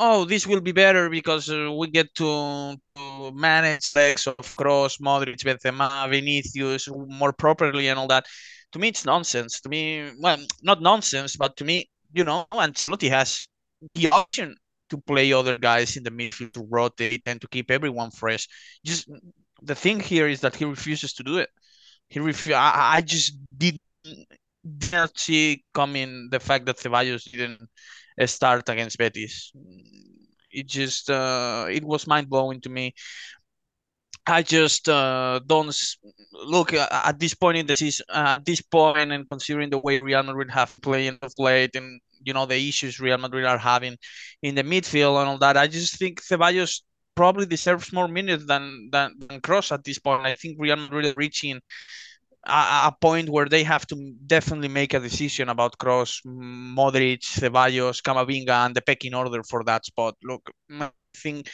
oh 0.00 0.24
this 0.24 0.46
will 0.46 0.60
be 0.60 0.72
better 0.72 1.10
because 1.10 1.50
uh, 1.50 1.70
we 1.72 1.86
get 1.88 2.12
to, 2.14 2.74
to 2.96 3.32
manage 3.32 3.94
legs 3.94 4.26
of 4.26 4.36
Kroos, 4.38 4.98
Modric, 5.00 5.44
Benzema, 5.44 6.08
Vinicius 6.08 6.88
more 7.08 7.32
properly 7.32 7.88
and 7.88 7.98
all 7.98 8.08
that. 8.08 8.26
To 8.72 8.78
me, 8.78 8.88
it's 8.88 9.04
nonsense. 9.04 9.60
To 9.60 9.68
me, 9.68 10.10
well, 10.18 10.38
not 10.62 10.80
nonsense, 10.80 11.36
but 11.36 11.56
to 11.58 11.64
me, 11.64 11.90
you 12.12 12.24
know, 12.24 12.46
Ancelotti 12.52 13.10
has 13.10 13.46
the 13.94 14.10
option 14.10 14.56
to 14.88 14.98
play 14.98 15.32
other 15.32 15.58
guys 15.58 15.96
in 15.96 16.02
the 16.02 16.10
midfield 16.10 16.52
to 16.54 16.66
rotate 16.70 17.22
and 17.26 17.40
to 17.40 17.48
keep 17.48 17.70
everyone 17.70 18.10
fresh. 18.10 18.48
Just 18.84 19.08
the 19.62 19.74
thing 19.74 20.00
here 20.00 20.28
is 20.28 20.40
that 20.40 20.56
he 20.56 20.64
refuses 20.64 21.12
to 21.14 21.22
do 21.22 21.38
it. 21.38 21.50
He 22.08 22.20
ref- 22.20 22.50
I, 22.50 22.96
I 22.96 23.00
just 23.02 23.34
did 23.56 23.78
not 24.92 25.18
see 25.18 25.64
coming 25.74 26.28
the 26.30 26.40
fact 26.40 26.66
that 26.66 26.78
Ceballos 26.78 27.30
didn't 27.30 27.68
start 28.26 28.68
against 28.68 28.98
Betis. 28.98 29.52
It 30.50 30.66
just 30.66 31.10
uh, 31.10 31.66
it 31.70 31.84
was 31.84 32.06
mind 32.06 32.28
blowing 32.28 32.60
to 32.62 32.68
me. 32.68 32.94
I 34.26 34.42
just 34.42 34.88
uh, 34.88 35.40
don't 35.46 35.74
look 36.32 36.74
uh, 36.74 36.88
at 36.90 37.18
this 37.18 37.34
point 37.34 37.58
in 37.58 37.66
the 37.66 37.76
season. 37.76 38.06
Uh, 38.08 38.36
at 38.38 38.44
this 38.44 38.60
point, 38.60 39.12
and 39.12 39.28
considering 39.28 39.70
the 39.70 39.78
way 39.78 39.98
Real 40.00 40.22
Madrid 40.22 40.50
have 40.50 40.76
played 40.82 41.18
of 41.22 41.32
late, 41.38 41.74
and 41.74 42.00
you 42.22 42.32
know 42.32 42.46
the 42.46 42.56
issues 42.56 43.00
Real 43.00 43.18
Madrid 43.18 43.44
are 43.44 43.58
having 43.58 43.96
in 44.42 44.54
the 44.54 44.62
midfield 44.62 45.20
and 45.20 45.28
all 45.28 45.38
that. 45.38 45.56
I 45.56 45.66
just 45.66 45.98
think 45.98 46.22
Ceballos 46.22 46.82
probably 47.14 47.46
deserves 47.46 47.92
more 47.92 48.08
minutes 48.08 48.46
than 48.46 48.88
than, 48.92 49.14
than 49.18 49.40
Kroos 49.40 49.72
at 49.72 49.84
this 49.84 49.98
point. 49.98 50.26
I 50.26 50.34
think 50.34 50.56
Real 50.60 50.76
Madrid 50.76 51.06
is 51.06 51.14
reaching 51.16 51.60
a, 52.44 52.92
point 53.00 53.28
where 53.28 53.46
they 53.46 53.62
have 53.64 53.86
to 53.88 54.14
definitely 54.26 54.68
make 54.68 54.94
a 54.94 55.00
decision 55.00 55.48
about 55.48 55.78
Kroos, 55.78 56.20
Modric, 56.24 57.22
Ceballos, 57.22 58.02
Camavinga, 58.02 58.66
and 58.66 58.74
the 58.74 58.82
pecking 58.82 59.14
order 59.14 59.42
for 59.42 59.62
that 59.64 59.84
spot. 59.84 60.16
Look, 60.22 60.50
I 60.70 60.90
think. 61.14 61.48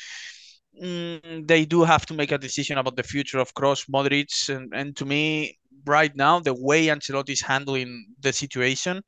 Mm, 0.83 1.49
they 1.49 1.65
do 1.65 1.85
have 1.85 2.05
to 2.05 2.13
make 2.13 2.33
a 2.33 2.39
decision 2.39 2.77
about 2.77 2.97
the 2.97 3.03
future 3.03 3.39
of 3.39 3.55
Kroos, 3.55 3.89
Modric, 3.89 4.55
and, 4.55 4.75
and 4.75 4.95
to 4.97 5.07
me, 5.07 5.59
right 5.87 6.15
now, 6.15 6.39
the 6.41 6.53
way 6.53 6.87
Ancelotti 6.87 7.31
is 7.31 7.41
handling 7.41 8.07
the 8.21 8.33
situation, 8.33 9.03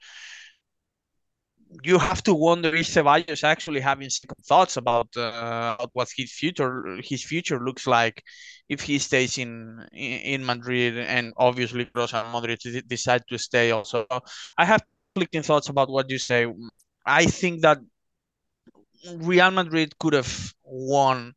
you 1.82 1.98
have 1.98 2.22
to 2.22 2.34
wonder 2.34 2.74
if 2.74 2.86
Ceballos 2.86 3.44
actually 3.44 3.80
having 3.80 4.08
thoughts 4.46 4.76
about 4.76 5.14
uh, 5.16 5.76
what 5.92 6.08
his 6.16 6.32
future 6.32 6.98
his 7.02 7.22
future 7.22 7.60
looks 7.60 7.86
like 7.86 8.22
if 8.68 8.82
he 8.82 8.98
stays 8.98 9.38
in 9.38 9.86
in 9.92 10.44
Madrid 10.44 10.98
and 10.98 11.32
obviously 11.36 11.86
Kroos 11.86 12.14
and 12.14 12.28
Modric 12.32 12.86
decide 12.86 13.22
to 13.28 13.38
stay 13.38 13.70
also. 13.70 14.06
I 14.56 14.64
have 14.64 14.82
conflicting 15.14 15.42
thoughts 15.42 15.68
about 15.68 15.88
what 15.90 16.10
you 16.10 16.18
say. 16.18 16.46
I 17.06 17.26
think 17.26 17.62
that 17.62 17.78
Real 19.16 19.50
Madrid 19.50 19.98
could 19.98 20.12
have 20.14 20.52
won 20.64 21.34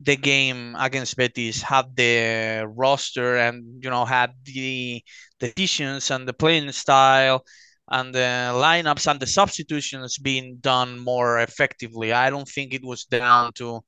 the 0.00 0.16
game 0.16 0.76
against 0.78 1.16
Betis, 1.16 1.62
had 1.62 1.94
the 1.96 2.66
roster 2.66 3.36
and 3.36 3.82
you 3.84 3.90
know 3.90 4.04
had 4.04 4.32
the 4.44 5.02
decisions 5.38 6.10
and 6.10 6.26
the 6.26 6.32
playing 6.32 6.72
style 6.72 7.44
and 7.90 8.14
the 8.14 8.52
lineups 8.54 9.10
and 9.10 9.20
the 9.20 9.26
substitutions 9.26 10.18
being 10.18 10.56
done 10.60 10.98
more 10.98 11.40
effectively. 11.40 12.12
I 12.12 12.30
don't 12.30 12.48
think 12.48 12.72
it 12.72 12.84
was 12.84 13.04
down 13.04 13.52
to 13.54 13.80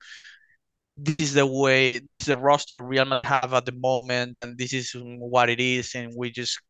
this 0.97 1.17
is 1.19 1.35
the 1.35 1.47
way 1.47 2.01
the 2.27 2.37
roster 2.37 2.85
Real 2.85 3.05
Madrid 3.05 3.27
have 3.27 3.55
at 3.55 3.67
the 3.67 3.73
moment, 3.73 4.37
and 4.43 4.59
this 4.59 4.73
is 4.73 4.95
what 4.97 5.49
it 5.49 5.61
is, 5.61 5.95
and 5.95 6.13
we 6.17 6.31
just 6.31 6.61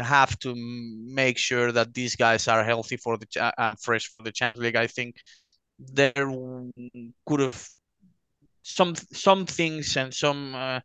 have 0.00 0.38
to 0.40 0.54
make 0.56 1.38
sure 1.38 1.72
that 1.72 1.94
these 1.94 2.16
guys 2.16 2.48
are 2.48 2.64
healthy 2.64 2.96
for 2.96 3.16
the 3.16 3.52
uh, 3.58 3.74
fresh 3.80 4.08
for 4.08 4.22
the 4.22 4.32
Champions 4.32 4.64
League. 4.64 4.76
I 4.76 4.86
think 4.86 5.16
there 5.78 6.12
could 7.26 7.40
have 7.40 7.68
some 8.62 8.94
some 8.94 9.46
things 9.46 9.96
and 9.96 10.12
some 10.12 10.54
uh, 10.54 10.80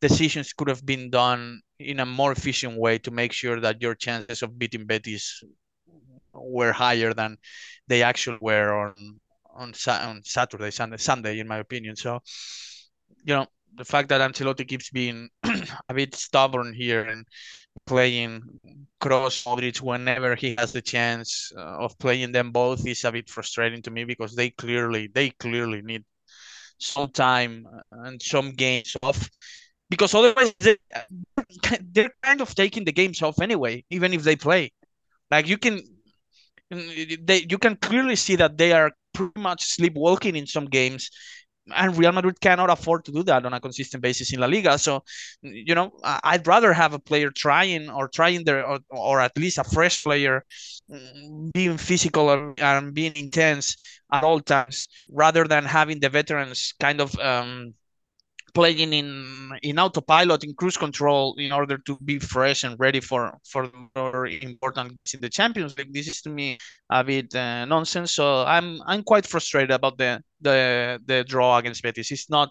decisions 0.00 0.52
could 0.52 0.68
have 0.68 0.84
been 0.84 1.10
done 1.10 1.60
in 1.78 2.00
a 2.00 2.06
more 2.06 2.32
efficient 2.32 2.76
way 2.78 2.98
to 2.98 3.10
make 3.10 3.32
sure 3.32 3.60
that 3.60 3.80
your 3.80 3.94
chances 3.94 4.42
of 4.42 4.58
beating 4.58 4.86
Betis 4.86 5.42
were 6.32 6.72
higher 6.72 7.14
than 7.14 7.36
they 7.88 8.02
actually 8.02 8.38
were 8.40 8.74
on 8.74 9.20
on, 9.54 9.72
on 9.88 10.22
Saturday, 10.24 10.70
Sunday, 10.70 10.96
Sunday, 10.96 11.38
in 11.38 11.48
my 11.48 11.58
opinion. 11.58 11.96
So, 11.96 12.20
you 13.24 13.34
know, 13.34 13.46
the 13.76 13.84
fact 13.84 14.08
that 14.08 14.20
Ancelotti 14.20 14.66
keeps 14.66 14.90
being 14.90 15.28
a 15.88 15.94
bit 15.94 16.14
stubborn 16.14 16.74
here 16.74 17.02
and 17.02 17.26
playing 17.86 18.42
Kroos 19.00 19.44
Modric 19.44 19.80
whenever 19.80 20.34
he 20.34 20.54
has 20.58 20.72
the 20.72 20.82
chance 20.82 21.52
uh, 21.56 21.60
of 21.60 21.98
playing 21.98 22.32
them 22.32 22.52
both 22.52 22.86
is 22.86 23.04
a 23.04 23.12
bit 23.12 23.28
frustrating 23.28 23.82
to 23.82 23.90
me 23.90 24.04
because 24.04 24.34
they 24.34 24.50
clearly 24.50 25.10
they 25.12 25.30
clearly 25.30 25.82
need 25.82 26.04
some 26.78 27.10
time 27.10 27.66
and 27.90 28.22
some 28.22 28.52
games 28.52 28.96
off 29.02 29.28
because 29.90 30.14
otherwise 30.14 30.54
they, 30.60 30.76
they're 31.92 32.14
kind 32.22 32.40
of 32.40 32.54
taking 32.54 32.84
the 32.84 32.92
games 32.92 33.22
off 33.22 33.40
anyway 33.40 33.84
even 33.90 34.12
if 34.12 34.22
they 34.22 34.36
play 34.36 34.72
like 35.30 35.46
you 35.46 35.58
can 35.58 35.80
they 36.70 37.46
you 37.48 37.58
can 37.58 37.76
clearly 37.76 38.16
see 38.16 38.36
that 38.36 38.56
they 38.56 38.72
are 38.72 38.90
pretty 39.14 39.40
much 39.40 39.64
sleepwalking 39.64 40.36
in 40.36 40.46
some 40.46 40.66
games 40.66 41.10
and 41.74 41.96
Real 41.96 42.12
Madrid 42.12 42.40
cannot 42.40 42.70
afford 42.70 43.04
to 43.06 43.12
do 43.12 43.22
that 43.24 43.46
on 43.46 43.52
a 43.52 43.60
consistent 43.60 44.02
basis 44.02 44.32
in 44.32 44.40
La 44.40 44.46
Liga. 44.46 44.78
So, 44.78 45.02
you 45.42 45.74
know, 45.74 45.92
I'd 46.02 46.46
rather 46.46 46.72
have 46.72 46.92
a 46.92 46.98
player 46.98 47.30
trying 47.30 47.88
or 47.88 48.08
trying 48.08 48.44
their, 48.44 48.66
or, 48.66 48.80
or 48.90 49.20
at 49.20 49.36
least 49.36 49.58
a 49.58 49.64
fresh 49.64 50.02
player 50.02 50.44
mm, 50.90 51.52
being 51.52 51.78
physical 51.78 52.54
and 52.58 52.94
being 52.94 53.16
intense 53.16 53.76
at 54.12 54.24
all 54.24 54.40
times 54.40 54.88
rather 55.10 55.44
than 55.44 55.64
having 55.64 56.00
the 56.00 56.08
veterans 56.08 56.74
kind 56.78 57.00
of 57.00 57.18
um, 57.18 57.74
playing 58.54 58.92
in 58.92 59.50
in 59.62 59.78
autopilot 59.78 60.44
in 60.44 60.54
cruise 60.54 60.76
control 60.76 61.34
in 61.38 61.52
order 61.52 61.76
to 61.76 61.98
be 62.04 62.18
fresh 62.18 62.64
and 62.64 62.78
ready 62.78 63.00
for 63.00 63.36
for 63.50 63.68
more 63.96 64.26
important 64.26 64.96
in 65.12 65.20
the 65.20 65.28
Champions 65.28 65.76
League. 65.76 65.92
This 65.92 66.08
is 66.08 66.22
to 66.22 66.30
me 66.30 66.58
a 66.90 67.02
bit 67.04 67.34
uh, 67.34 67.64
nonsense. 67.66 68.12
So 68.12 68.44
I'm 68.44 68.80
I'm 68.86 69.02
quite 69.02 69.26
frustrated 69.26 69.72
about 69.72 69.98
the 69.98 70.22
the 70.40 71.00
the 71.04 71.24
draw 71.24 71.58
against 71.58 71.82
Betis. 71.82 72.10
It's 72.10 72.30
not. 72.30 72.50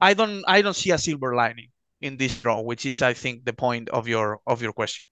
I 0.00 0.14
don't 0.14 0.42
I 0.48 0.62
don't 0.62 0.76
see 0.76 0.90
a 0.90 0.98
silver 0.98 1.34
lining 1.34 1.68
in 2.00 2.16
this 2.16 2.40
draw, 2.40 2.60
which 2.60 2.86
is 2.86 3.02
I 3.02 3.12
think 3.12 3.44
the 3.44 3.52
point 3.52 3.88
of 3.90 4.08
your 4.08 4.40
of 4.46 4.62
your 4.62 4.72
question. 4.72 5.04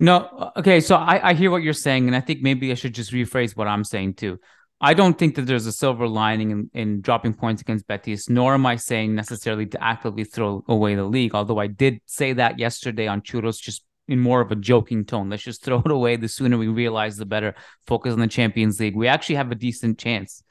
No, 0.00 0.52
okay. 0.56 0.80
So 0.80 0.96
I 0.96 1.30
I 1.30 1.34
hear 1.34 1.50
what 1.50 1.62
you're 1.62 1.72
saying, 1.72 2.06
and 2.06 2.16
I 2.16 2.20
think 2.20 2.42
maybe 2.42 2.72
I 2.72 2.74
should 2.74 2.94
just 2.94 3.12
rephrase 3.12 3.56
what 3.56 3.68
I'm 3.68 3.84
saying 3.84 4.14
too. 4.14 4.38
I 4.80 4.94
don't 4.94 5.18
think 5.18 5.34
that 5.34 5.42
there's 5.42 5.66
a 5.66 5.72
silver 5.72 6.08
lining 6.08 6.50
in, 6.50 6.70
in 6.72 7.00
dropping 7.02 7.34
points 7.34 7.60
against 7.60 7.86
Betis, 7.86 8.30
nor 8.30 8.54
am 8.54 8.64
I 8.64 8.76
saying 8.76 9.14
necessarily 9.14 9.66
to 9.66 9.82
actively 9.82 10.24
throw 10.24 10.64
away 10.68 10.94
the 10.94 11.04
league. 11.04 11.34
Although 11.34 11.58
I 11.58 11.66
did 11.66 12.00
say 12.06 12.32
that 12.32 12.58
yesterday 12.58 13.06
on 13.06 13.20
Churros, 13.20 13.60
just 13.60 13.84
in 14.08 14.18
more 14.18 14.40
of 14.40 14.50
a 14.50 14.56
joking 14.56 15.04
tone. 15.04 15.30
Let's 15.30 15.42
just 15.42 15.62
throw 15.64 15.80
it 15.84 15.90
away. 15.90 16.16
The 16.16 16.28
sooner 16.28 16.58
we 16.58 16.68
realize, 16.68 17.16
the 17.16 17.26
better. 17.26 17.54
Focus 17.86 18.12
on 18.12 18.20
the 18.20 18.26
Champions 18.26 18.80
League. 18.80 18.96
We 18.96 19.06
actually 19.06 19.36
have 19.36 19.50
a 19.50 19.54
decent 19.54 19.98
chance 19.98 20.42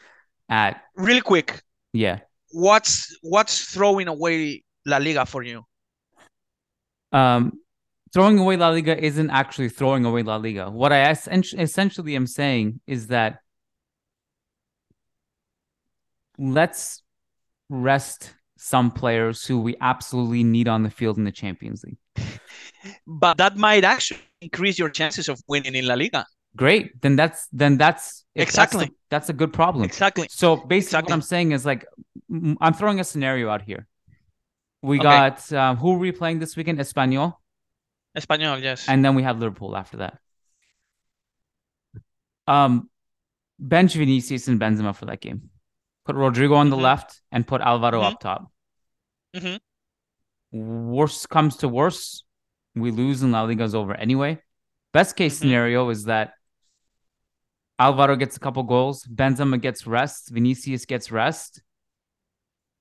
at. 0.47 0.81
Really 0.95 1.21
quick. 1.21 1.61
Yeah. 1.93 2.19
What's 2.51 3.15
what's 3.21 3.65
throwing 3.73 4.07
away 4.07 4.63
La 4.85 4.97
Liga 4.97 5.25
for 5.25 5.43
you? 5.43 5.65
Um, 7.11 7.53
throwing 8.13 8.39
away 8.39 8.57
La 8.57 8.69
Liga 8.69 8.97
isn't 8.97 9.29
actually 9.29 9.69
throwing 9.69 10.05
away 10.05 10.23
La 10.23 10.37
Liga. 10.37 10.69
What 10.69 10.93
I 10.93 11.11
essentially 11.11 12.15
am 12.15 12.27
saying 12.27 12.79
is 12.87 13.07
that 13.07 13.39
let's 16.39 17.03
rest 17.69 18.33
some 18.57 18.91
players 18.91 19.45
who 19.45 19.59
we 19.59 19.75
absolutely 19.81 20.43
need 20.43 20.67
on 20.67 20.83
the 20.83 20.89
field 20.89 21.17
in 21.17 21.23
the 21.23 21.31
Champions 21.31 21.83
League. 21.83 21.97
But 23.05 23.37
that 23.37 23.57
might 23.57 23.83
actually 23.83 24.21
increase 24.41 24.79
your 24.79 24.89
chances 24.89 25.27
of 25.27 25.41
winning 25.47 25.75
in 25.75 25.85
La 25.85 25.95
Liga. 25.95 26.25
Great. 26.55 27.01
Then 27.01 27.15
that's 27.17 27.47
then 27.51 27.77
that's 27.77 28.25
exactly 28.35 28.85
that's, 28.85 28.89
the, 28.89 28.95
that's, 29.09 29.29
a 29.29 29.33
good 29.33 29.51
problem. 29.51 29.83
Exactly. 29.83 30.27
So 30.29 30.55
basically, 30.55 30.77
exactly. 30.77 31.11
what 31.11 31.15
I'm 31.15 31.21
saying 31.21 31.51
is 31.51 31.65
like 31.65 31.85
I'm 32.61 32.73
throwing 32.73 32.99
a 32.99 33.03
scenario 33.03 33.49
out 33.49 33.61
here. 33.61 33.85
We 34.81 34.97
okay. 34.99 35.03
got 35.03 35.53
um, 35.53 35.75
who 35.75 35.93
are 35.93 35.97
we 35.97 36.11
playing 36.13 36.39
this 36.39 36.55
weekend? 36.55 36.79
Espanyol. 36.79 37.35
Espanyol, 38.17 38.61
yes. 38.61 38.87
And 38.87 39.03
then 39.03 39.13
we 39.15 39.23
have 39.23 39.39
Liverpool 39.39 39.75
after 39.75 39.97
that. 39.97 40.17
Um, 42.47 42.89
bench 43.59 43.93
Vinicius 43.93 44.47
and 44.47 44.59
Benzema 44.59 44.95
for 44.95 45.05
that 45.05 45.19
game 45.19 45.49
put 46.09 46.15
Rodrygo 46.15 46.55
on 46.55 46.71
the 46.71 46.75
mm-hmm. 46.75 46.85
left, 46.85 47.21
and 47.31 47.45
put 47.45 47.61
Alvaro 47.61 48.01
mm-hmm. 48.01 48.13
up 48.13 48.19
top. 48.19 48.51
Mm-hmm. 49.35 49.57
Worst 50.89 51.29
comes 51.29 51.57
to 51.57 51.67
worst, 51.67 52.25
we 52.73 52.89
lose 52.89 53.21
and 53.21 53.31
La 53.31 53.43
Liga's 53.43 53.75
over 53.75 53.93
anyway. 53.93 54.41
Best 54.91 55.15
case 55.15 55.35
mm-hmm. 55.35 55.43
scenario 55.43 55.89
is 55.89 56.05
that 56.05 56.31
Alvaro 57.77 58.15
gets 58.15 58.37
a 58.37 58.39
couple 58.39 58.63
goals, 58.63 59.03
Benzema 59.03 59.61
gets 59.61 59.85
rest, 59.85 60.31
Vinicius 60.31 60.85
gets 60.85 61.11
rest, 61.11 61.61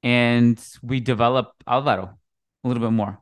and 0.03 0.59
we 0.83 0.99
develop 0.99 1.53
Alvaro 1.67 2.17
a 2.65 2.69
little 2.69 2.83
bit 2.83 2.93
more. 2.93 3.21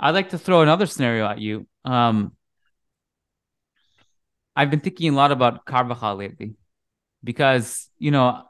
I'd 0.00 0.10
like 0.10 0.30
to 0.30 0.38
throw 0.38 0.62
another 0.62 0.86
scenario 0.86 1.24
at 1.26 1.38
you. 1.38 1.68
Um, 1.84 2.32
I've 4.56 4.72
been 4.72 4.80
thinking 4.80 5.12
a 5.12 5.16
lot 5.16 5.30
about 5.30 5.64
Carvajal 5.66 6.16
lately 6.16 6.56
because, 7.22 7.88
you 7.96 8.10
know, 8.10 8.42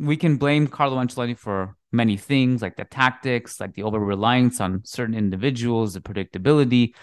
we 0.00 0.16
can 0.16 0.38
blame 0.38 0.66
Carlo 0.66 0.96
Ancelotti 0.96 1.36
for 1.36 1.76
many 1.92 2.16
things, 2.16 2.62
like 2.62 2.76
the 2.76 2.84
tactics, 2.84 3.60
like 3.60 3.74
the 3.74 3.82
over 3.82 3.98
reliance 3.98 4.60
on 4.60 4.80
certain 4.84 5.14
individuals, 5.14 5.92
the 5.92 6.00
predictability, 6.00 6.94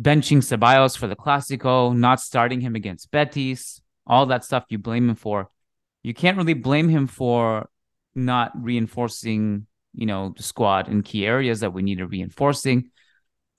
benching 0.00 0.38
Ceballos 0.38 0.98
for 0.98 1.06
the 1.06 1.14
Clasico, 1.14 1.96
not 1.96 2.20
starting 2.20 2.60
him 2.60 2.74
against 2.74 3.12
Betis, 3.12 3.80
all 4.04 4.26
that 4.26 4.44
stuff 4.44 4.64
you 4.68 4.78
blame 4.78 5.10
him 5.10 5.14
for. 5.14 5.48
You 6.02 6.12
can't 6.12 6.36
really 6.36 6.54
blame 6.54 6.88
him 6.88 7.06
for 7.06 7.68
not 8.16 8.50
reinforcing, 8.60 9.66
you 9.94 10.06
know, 10.06 10.34
the 10.36 10.42
squad 10.42 10.88
in 10.88 11.02
key 11.02 11.24
areas 11.24 11.60
that 11.60 11.72
we 11.72 11.82
needed 11.82 12.06
reinforcing. 12.06 12.90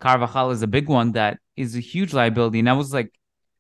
Carvajal 0.02 0.52
is 0.52 0.64
a 0.64 0.68
big 0.68 0.90
one 0.90 1.14
that 1.14 1.40
is 1.56 1.78
a 1.78 1.80
huge 1.80 2.14
liability. 2.14 2.60
And 2.60 2.70
I 2.70 2.74
was 2.74 2.94
like, 2.94 3.14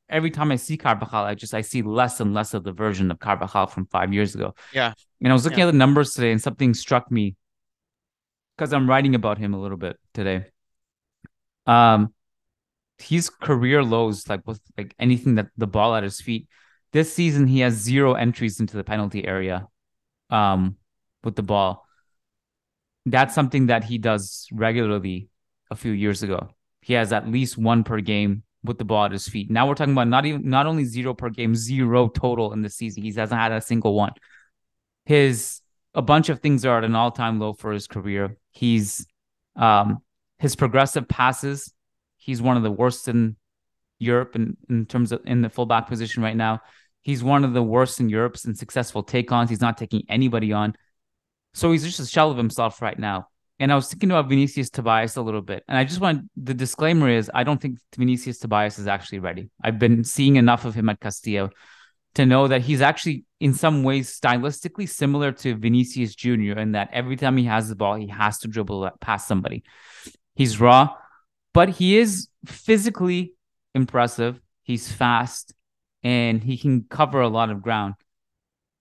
every 0.10 0.32
time 0.32 0.52
I 0.52 0.56
see 0.56 0.78
Carvajal, 0.78 1.26
I 1.26 1.36
just 1.36 1.54
I 1.54 1.62
see 1.62 1.82
less 1.82 2.20
and 2.20 2.34
less 2.34 2.54
of 2.54 2.64
the 2.64 2.72
version 2.72 3.12
of 3.12 3.20
Carvajal 3.20 3.68
from 3.68 3.88
five 3.88 4.14
years 4.14 4.36
ago. 4.36 4.54
Yeah. 4.74 4.94
And 5.22 5.30
I 5.32 5.34
was 5.34 5.44
looking 5.44 5.60
yeah. 5.60 5.68
at 5.68 5.72
the 5.72 5.78
numbers 5.78 6.14
today, 6.14 6.32
and 6.32 6.42
something 6.42 6.74
struck 6.74 7.12
me 7.12 7.36
because 8.56 8.74
I'm 8.74 8.90
writing 8.90 9.16
about 9.16 9.38
him 9.38 9.54
a 9.54 9.62
little 9.62 9.78
bit 9.78 9.98
today. 10.14 10.46
Um, 11.66 12.14
his 12.98 13.30
career 13.30 13.84
lows, 13.84 14.30
like 14.30 14.46
with 14.46 14.62
like 14.78 14.94
anything 15.00 15.36
that 15.36 15.48
the 15.58 15.68
ball 15.68 15.96
at 15.96 16.04
his 16.04 16.22
feet. 16.22 16.48
This 16.94 17.12
season, 17.12 17.48
he 17.48 17.60
has 17.60 17.74
zero 17.74 18.14
entries 18.14 18.62
into 18.62 18.78
the 18.78 18.84
penalty 18.84 19.28
area, 19.28 19.68
um, 20.30 20.78
with 21.24 21.36
the 21.36 21.44
ball. 21.44 21.86
That's 23.06 23.36
something 23.36 23.68
that 23.68 23.84
he 23.84 23.98
does 23.98 24.48
regularly. 24.52 25.30
A 25.72 25.76
few 25.76 25.94
years 25.94 26.22
ago, 26.22 26.50
he 26.82 26.94
has 26.94 27.12
at 27.12 27.28
least 27.28 27.58
one 27.58 27.84
per 27.84 28.00
game 28.00 28.44
with 28.65 28.77
the 28.77 28.86
ball 28.86 29.05
at 29.05 29.12
his 29.12 29.27
feet. 29.27 29.50
Now 29.50 29.67
we're 29.67 29.75
talking 29.75 29.93
about 29.93 30.07
not 30.07 30.25
even 30.25 30.50
not 30.50 30.65
only 30.65 30.86
zero 30.86 31.13
per 31.13 31.29
game, 31.29 31.55
zero 31.55 32.07
total 32.07 32.53
in 32.53 32.62
the 32.62 32.69
season. 32.69 33.03
He 33.03 33.12
hasn't 33.13 33.39
had 33.39 33.51
a 33.51 33.62
single 33.62 33.93
one. 33.93 34.13
His 35.05 35.62
a 35.93 36.01
bunch 36.01 36.29
of 36.29 36.39
things 36.39 36.65
are 36.65 36.77
at 36.77 36.84
an 36.84 36.95
all-time 36.95 37.39
low 37.39 37.53
for 37.53 37.72
his 37.72 37.88
career. 37.88 38.38
He's 38.51 39.05
um 39.55 40.00
his 40.39 40.55
progressive 40.55 41.07
passes, 41.07 41.74
he's 42.17 42.41
one 42.41 42.57
of 42.57 42.63
the 42.63 42.72
worst 42.72 43.07
in 43.07 43.38
Europe 44.00 44.36
in, 44.36 44.57
in 44.69 44.86
terms 44.86 45.12
of 45.12 45.22
in 45.25 45.41
the 45.41 45.50
fullback 45.50 45.88
position 45.88 46.22
right 46.22 46.36
now. 46.36 46.62
He's 47.01 47.24
one 47.24 47.43
of 47.45 47.53
the 47.53 47.63
worst 47.63 48.00
in 48.00 48.10
Europe 48.10 48.36
in 48.45 48.55
successful 48.55 49.03
take-ons. 49.03 49.50
He's 49.50 49.62
not 49.62 49.77
taking 49.77 50.03
anybody 50.10 50.51
on. 50.51 50.75
So 51.53 51.72
he's 51.72 51.84
just 51.84 52.00
a 52.00 52.05
shell 52.05 52.31
of 52.31 52.38
himself 52.38 52.81
right 52.81 52.98
now 52.98 53.27
and 53.60 53.72
I 53.72 53.76
was 53.76 53.88
thinking 53.88 54.12
about 54.12 54.28
Vinicius 54.28 54.70
Tobias 54.70 55.16
a 55.16 55.22
little 55.22 55.42
bit. 55.42 55.64
And 55.68 55.78
I 55.78 55.86
just 55.86 56.02
want 56.02 56.30
the 56.36 56.54
disclaimer 56.54 57.10
is 57.10 57.32
I 57.34 57.44
don't 57.44 57.62
think 57.62 57.80
Vinicius 57.96 58.40
Tobias 58.40 58.78
is 58.78 58.88
actually 58.88 59.20
ready. 59.20 59.50
I've 59.62 59.80
been 59.80 60.04
seeing 60.04 60.36
enough 60.36 60.66
of 60.66 60.76
him 60.76 60.90
at 60.90 61.00
Castilla 61.00 61.50
to 62.16 62.26
know 62.26 62.48
that 62.48 62.62
he's 62.62 62.82
actually 62.82 63.26
in 63.40 63.54
some 63.54 63.84
ways 63.84 64.20
stylistically 64.20 64.90
similar 64.90 65.32
to 65.32 65.56
Vinicius 65.56 66.16
Jr. 66.16 66.60
in 66.60 66.74
that 66.74 66.90
every 66.92 67.16
time 67.16 67.38
he 67.38 67.46
has 67.46 67.70
the 67.70 67.76
ball, 67.76 67.96
he 67.96 68.08
has 68.08 68.40
to 68.40 68.48
dribble 68.48 68.90
past 69.00 69.28
somebody. 69.28 69.64
He's 70.36 70.60
raw, 70.60 70.96
but 71.54 71.70
he 71.70 71.98
is 71.98 72.28
physically 72.46 73.34
impressive. 73.74 74.40
He's 74.64 74.92
fast 74.92 75.54
and 76.04 76.44
he 76.44 76.58
can 76.58 76.86
cover 76.90 77.22
a 77.22 77.30
lot 77.30 77.50
of 77.50 77.62
ground. 77.62 77.96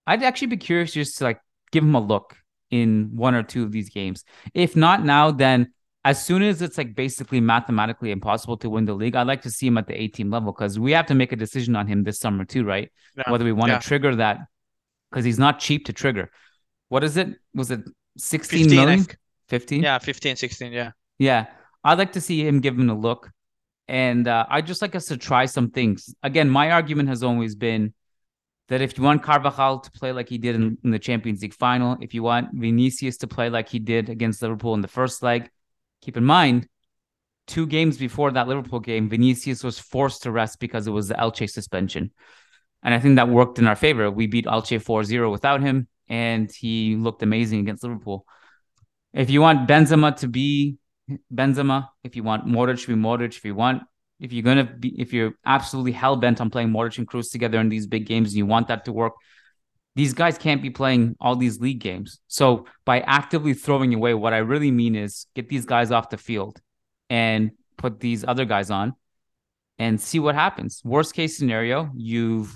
I'd 0.05 0.23
actually 0.23 0.47
be 0.47 0.57
curious 0.57 0.93
just 0.93 1.17
to 1.19 1.23
like 1.23 1.39
give 1.71 1.83
him 1.83 1.95
a 1.95 1.99
look 1.99 2.37
in 2.81 3.11
one 3.15 3.35
or 3.35 3.43
two 3.43 3.63
of 3.63 3.71
these 3.71 3.89
games. 3.89 4.23
If 4.53 4.75
not 4.75 5.03
now, 5.03 5.31
then 5.31 5.71
as 6.03 6.23
soon 6.23 6.43
as 6.43 6.61
it's 6.61 6.77
like 6.77 6.95
basically 6.95 7.41
mathematically 7.41 8.11
impossible 8.11 8.57
to 8.57 8.69
win 8.69 8.85
the 8.85 8.93
league, 8.93 9.15
I'd 9.15 9.27
like 9.27 9.41
to 9.41 9.49
see 9.49 9.67
him 9.67 9.77
at 9.77 9.87
the 9.87 9.99
A 9.99 10.07
team 10.07 10.29
level 10.29 10.51
because 10.51 10.77
we 10.77 10.91
have 10.91 11.07
to 11.07 11.15
make 11.15 11.31
a 11.31 11.35
decision 11.35 11.75
on 11.75 11.87
him 11.87 12.03
this 12.03 12.19
summer 12.19 12.45
too, 12.45 12.63
right? 12.63 12.91
Yeah. 13.17 13.31
Whether 13.31 13.45
we 13.45 13.51
want 13.51 13.71
yeah. 13.71 13.79
to 13.79 13.87
trigger 13.87 14.15
that 14.17 14.39
because 15.09 15.25
he's 15.25 15.39
not 15.39 15.59
cheap 15.59 15.85
to 15.85 15.93
trigger. 15.93 16.29
what 16.89 17.03
is 17.03 17.17
it? 17.17 17.29
Was 17.53 17.71
it 17.71 17.81
16 18.17 18.65
15, 18.65 18.79
I 18.79 18.81
million? 18.81 19.03
think. 19.03 19.17
15? 19.49 19.83
Yeah, 19.83 19.97
15, 19.97 20.35
16, 20.35 20.71
yeah. 20.73 20.91
Yeah. 21.17 21.45
I'd 21.83 21.97
like 21.97 22.13
to 22.13 22.21
see 22.21 22.45
him 22.45 22.59
give 22.59 22.77
him 22.77 22.89
a 22.89 22.97
look. 22.97 23.31
And 23.87 24.27
uh, 24.27 24.45
I'd 24.49 24.67
just 24.67 24.81
like 24.81 24.95
us 24.95 25.05
to 25.07 25.17
try 25.17 25.45
some 25.45 25.69
things. 25.69 26.13
Again, 26.23 26.49
my 26.49 26.71
argument 26.71 27.09
has 27.09 27.23
always 27.23 27.55
been 27.55 27.93
that 28.67 28.81
if 28.81 28.97
you 28.97 29.03
want 29.03 29.23
Carvajal 29.23 29.79
to 29.79 29.91
play 29.91 30.11
like 30.11 30.29
he 30.29 30.37
did 30.37 30.55
in, 30.55 30.77
in, 30.83 30.91
the 30.91 30.99
Champions 30.99 31.41
League 31.41 31.53
final, 31.53 31.97
if 32.01 32.13
you 32.13 32.23
want 32.23 32.49
Vinicius 32.53 33.17
to 33.17 33.27
play 33.27 33.49
like 33.49 33.69
he 33.69 33.79
did 33.79 34.09
against 34.09 34.41
Liverpool 34.41 34.73
in 34.73 34.81
the 34.81 34.87
first 34.87 35.21
leg, 35.21 35.49
keep 36.01 36.17
in 36.17 36.25
mind, 36.25 36.67
two 37.47 37.67
games 37.67 37.97
before 37.97 38.31
that 38.31 38.47
Liverpool 38.47 38.79
game, 38.79 39.09
Vinicius 39.09 39.63
was 39.63 39.77
forced 39.77 40.23
to 40.23 40.31
rest 40.31 40.59
because 40.59 40.87
it 40.87 40.91
was 40.91 41.07
the 41.07 41.15
Elche 41.15 41.49
suspension. 41.49 42.11
And 42.81 42.93
I 42.93 42.99
think 42.99 43.15
that 43.15 43.29
worked 43.29 43.59
in 43.59 43.67
our 43.67 43.75
favor. 43.75 44.09
We 44.09 44.27
beat 44.27 44.45
Elche 44.45 44.81
4 44.81 45.03
0 45.03 45.31
without 45.31 45.61
him, 45.61 45.87
and 46.07 46.51
he 46.51 46.95
looked 46.95 47.23
amazing 47.23 47.59
against 47.59 47.83
Liverpool. 47.83 48.25
If 49.13 49.29
you 49.29 49.41
want 49.41 49.67
Benzema 49.67 50.15
to 50.17 50.27
be 50.27 50.77
Benzema, 51.33 51.89
if 52.03 52.15
you 52.15 52.23
want 52.23 52.47
Modric 52.47 52.81
to 52.81 52.87
be 52.87 53.01
Modric, 53.01 53.37
if 53.37 53.45
you 53.45 53.55
want 53.55 53.83
if 54.19 54.31
you're 54.31 54.43
gonna 54.43 54.63
be 54.63 54.99
if 54.99 55.13
you're 55.13 55.33
absolutely 55.45 55.91
hell 55.91 56.15
bent 56.15 56.39
on 56.39 56.49
playing 56.49 56.69
Modric 56.69 56.97
and 56.97 57.07
Kroos 57.07 57.31
together 57.31 57.59
in 57.59 57.69
these 57.69 57.87
big 57.87 58.05
games 58.05 58.29
and 58.29 58.37
you 58.37 58.45
want 58.45 58.67
that 58.69 58.85
to 58.85 58.93
work, 58.93 59.13
these 59.95 60.13
guys 60.13 60.37
can't 60.37 60.61
be 60.61 60.69
playing 60.69 61.15
all 61.19 61.35
these 61.35 61.59
league 61.59 61.79
games. 61.79 62.19
So 62.27 62.65
by 62.85 63.01
actively 63.01 63.53
throwing 63.53 63.93
away, 63.93 64.13
what 64.13 64.33
I 64.33 64.37
really 64.37 64.71
mean 64.71 64.95
is 64.95 65.25
get 65.35 65.49
these 65.49 65.65
guys 65.65 65.91
off 65.91 66.09
the 66.09 66.17
field 66.17 66.59
and 67.09 67.51
put 67.77 67.99
these 67.99 68.23
other 68.25 68.45
guys 68.45 68.71
on 68.71 68.93
and 69.77 69.99
see 69.99 70.19
what 70.19 70.35
happens. 70.35 70.81
Worst 70.83 71.13
case 71.13 71.37
scenario, 71.37 71.91
you've 71.95 72.55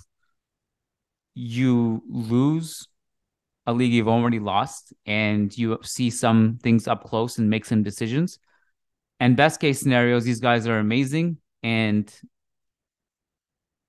you 1.36 2.04
lose 2.10 2.88
a 3.66 3.74
league 3.74 3.94
you've 3.94 4.08
already 4.08 4.40
lost 4.40 4.94
and 5.06 5.56
you 5.58 5.78
see 5.84 6.10
some 6.10 6.60
things 6.64 6.88
up 6.88 7.04
close 7.04 7.38
and 7.38 7.50
make 7.50 7.66
some 7.66 7.84
decisions. 7.84 8.40
And 9.20 9.38
best 9.38 9.60
case 9.60 9.80
scenarios, 9.80 10.24
these 10.24 10.40
guys 10.40 10.66
are 10.68 10.80
amazing 10.80 11.38
and 11.64 12.14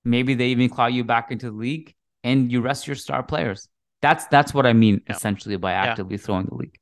maybe 0.03 0.33
they 0.33 0.47
even 0.47 0.69
claw 0.69 0.87
you 0.87 1.03
back 1.03 1.31
into 1.31 1.47
the 1.47 1.55
league 1.57 1.93
and 2.23 2.51
you 2.51 2.61
rest 2.61 2.87
your 2.87 2.95
star 2.95 3.23
players. 3.23 3.67
That's 4.01 4.25
that's 4.27 4.53
what 4.53 4.65
I 4.65 4.73
mean 4.73 5.01
yeah. 5.07 5.15
essentially 5.15 5.57
by 5.57 5.73
actively 5.73 6.15
yeah. 6.15 6.23
throwing 6.23 6.45
the 6.47 6.55
league. 6.55 6.77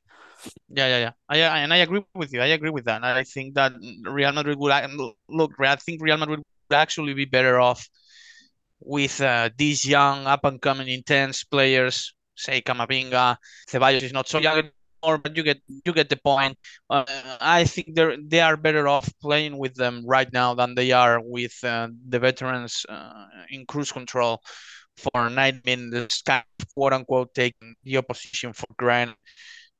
Yeah, 0.69 0.87
yeah, 0.87 1.11
yeah. 1.29 1.53
I, 1.53 1.59
and 1.59 1.73
I 1.73 1.77
agree 1.77 2.01
with 2.15 2.31
you. 2.31 2.41
I 2.41 2.47
agree 2.47 2.69
with 2.69 2.85
that. 2.85 3.03
I 3.03 3.25
think 3.25 3.55
that 3.55 3.73
Real 4.03 4.31
Madrid 4.31 4.57
would 4.57 4.71
look. 5.27 5.51
I 5.59 5.75
think 5.75 6.01
Real 6.01 6.17
Madrid 6.17 6.39
would 6.39 6.75
actually 6.75 7.13
be 7.13 7.25
better 7.25 7.59
off 7.59 7.89
with 8.79 9.19
uh, 9.19 9.49
these 9.57 9.85
young, 9.85 10.25
up 10.27 10.45
and 10.45 10.61
coming, 10.61 10.87
intense 10.87 11.43
players. 11.43 12.13
Say 12.35 12.61
Camavinga, 12.61 13.35
Ceballos 13.67 14.01
is 14.01 14.13
not 14.13 14.29
so 14.29 14.39
young 14.39 14.69
more, 15.03 15.17
but 15.17 15.35
you 15.35 15.43
get 15.43 15.61
you 15.67 15.93
get 15.93 16.09
the 16.09 16.17
point. 16.17 16.57
Uh, 16.89 17.05
I 17.41 17.63
think 17.63 17.95
they 17.95 18.17
they 18.21 18.41
are 18.41 18.57
better 18.57 18.87
off 18.87 19.09
playing 19.21 19.57
with 19.57 19.75
them 19.75 20.03
right 20.05 20.31
now 20.31 20.53
than 20.53 20.75
they 20.75 20.91
are 20.91 21.19
with 21.23 21.55
uh, 21.63 21.89
the 22.07 22.19
veterans 22.19 22.85
uh, 22.89 23.27
in 23.49 23.65
cruise 23.65 23.91
control 23.91 24.41
for 24.97 25.29
nine 25.29 25.61
minutes, 25.65 26.21
kind 26.21 26.43
of, 26.59 26.73
quote 26.73 26.93
unquote, 26.93 27.33
taking 27.33 27.75
the 27.83 27.97
opposition 27.97 28.53
for 28.53 28.67
granted 28.77 29.15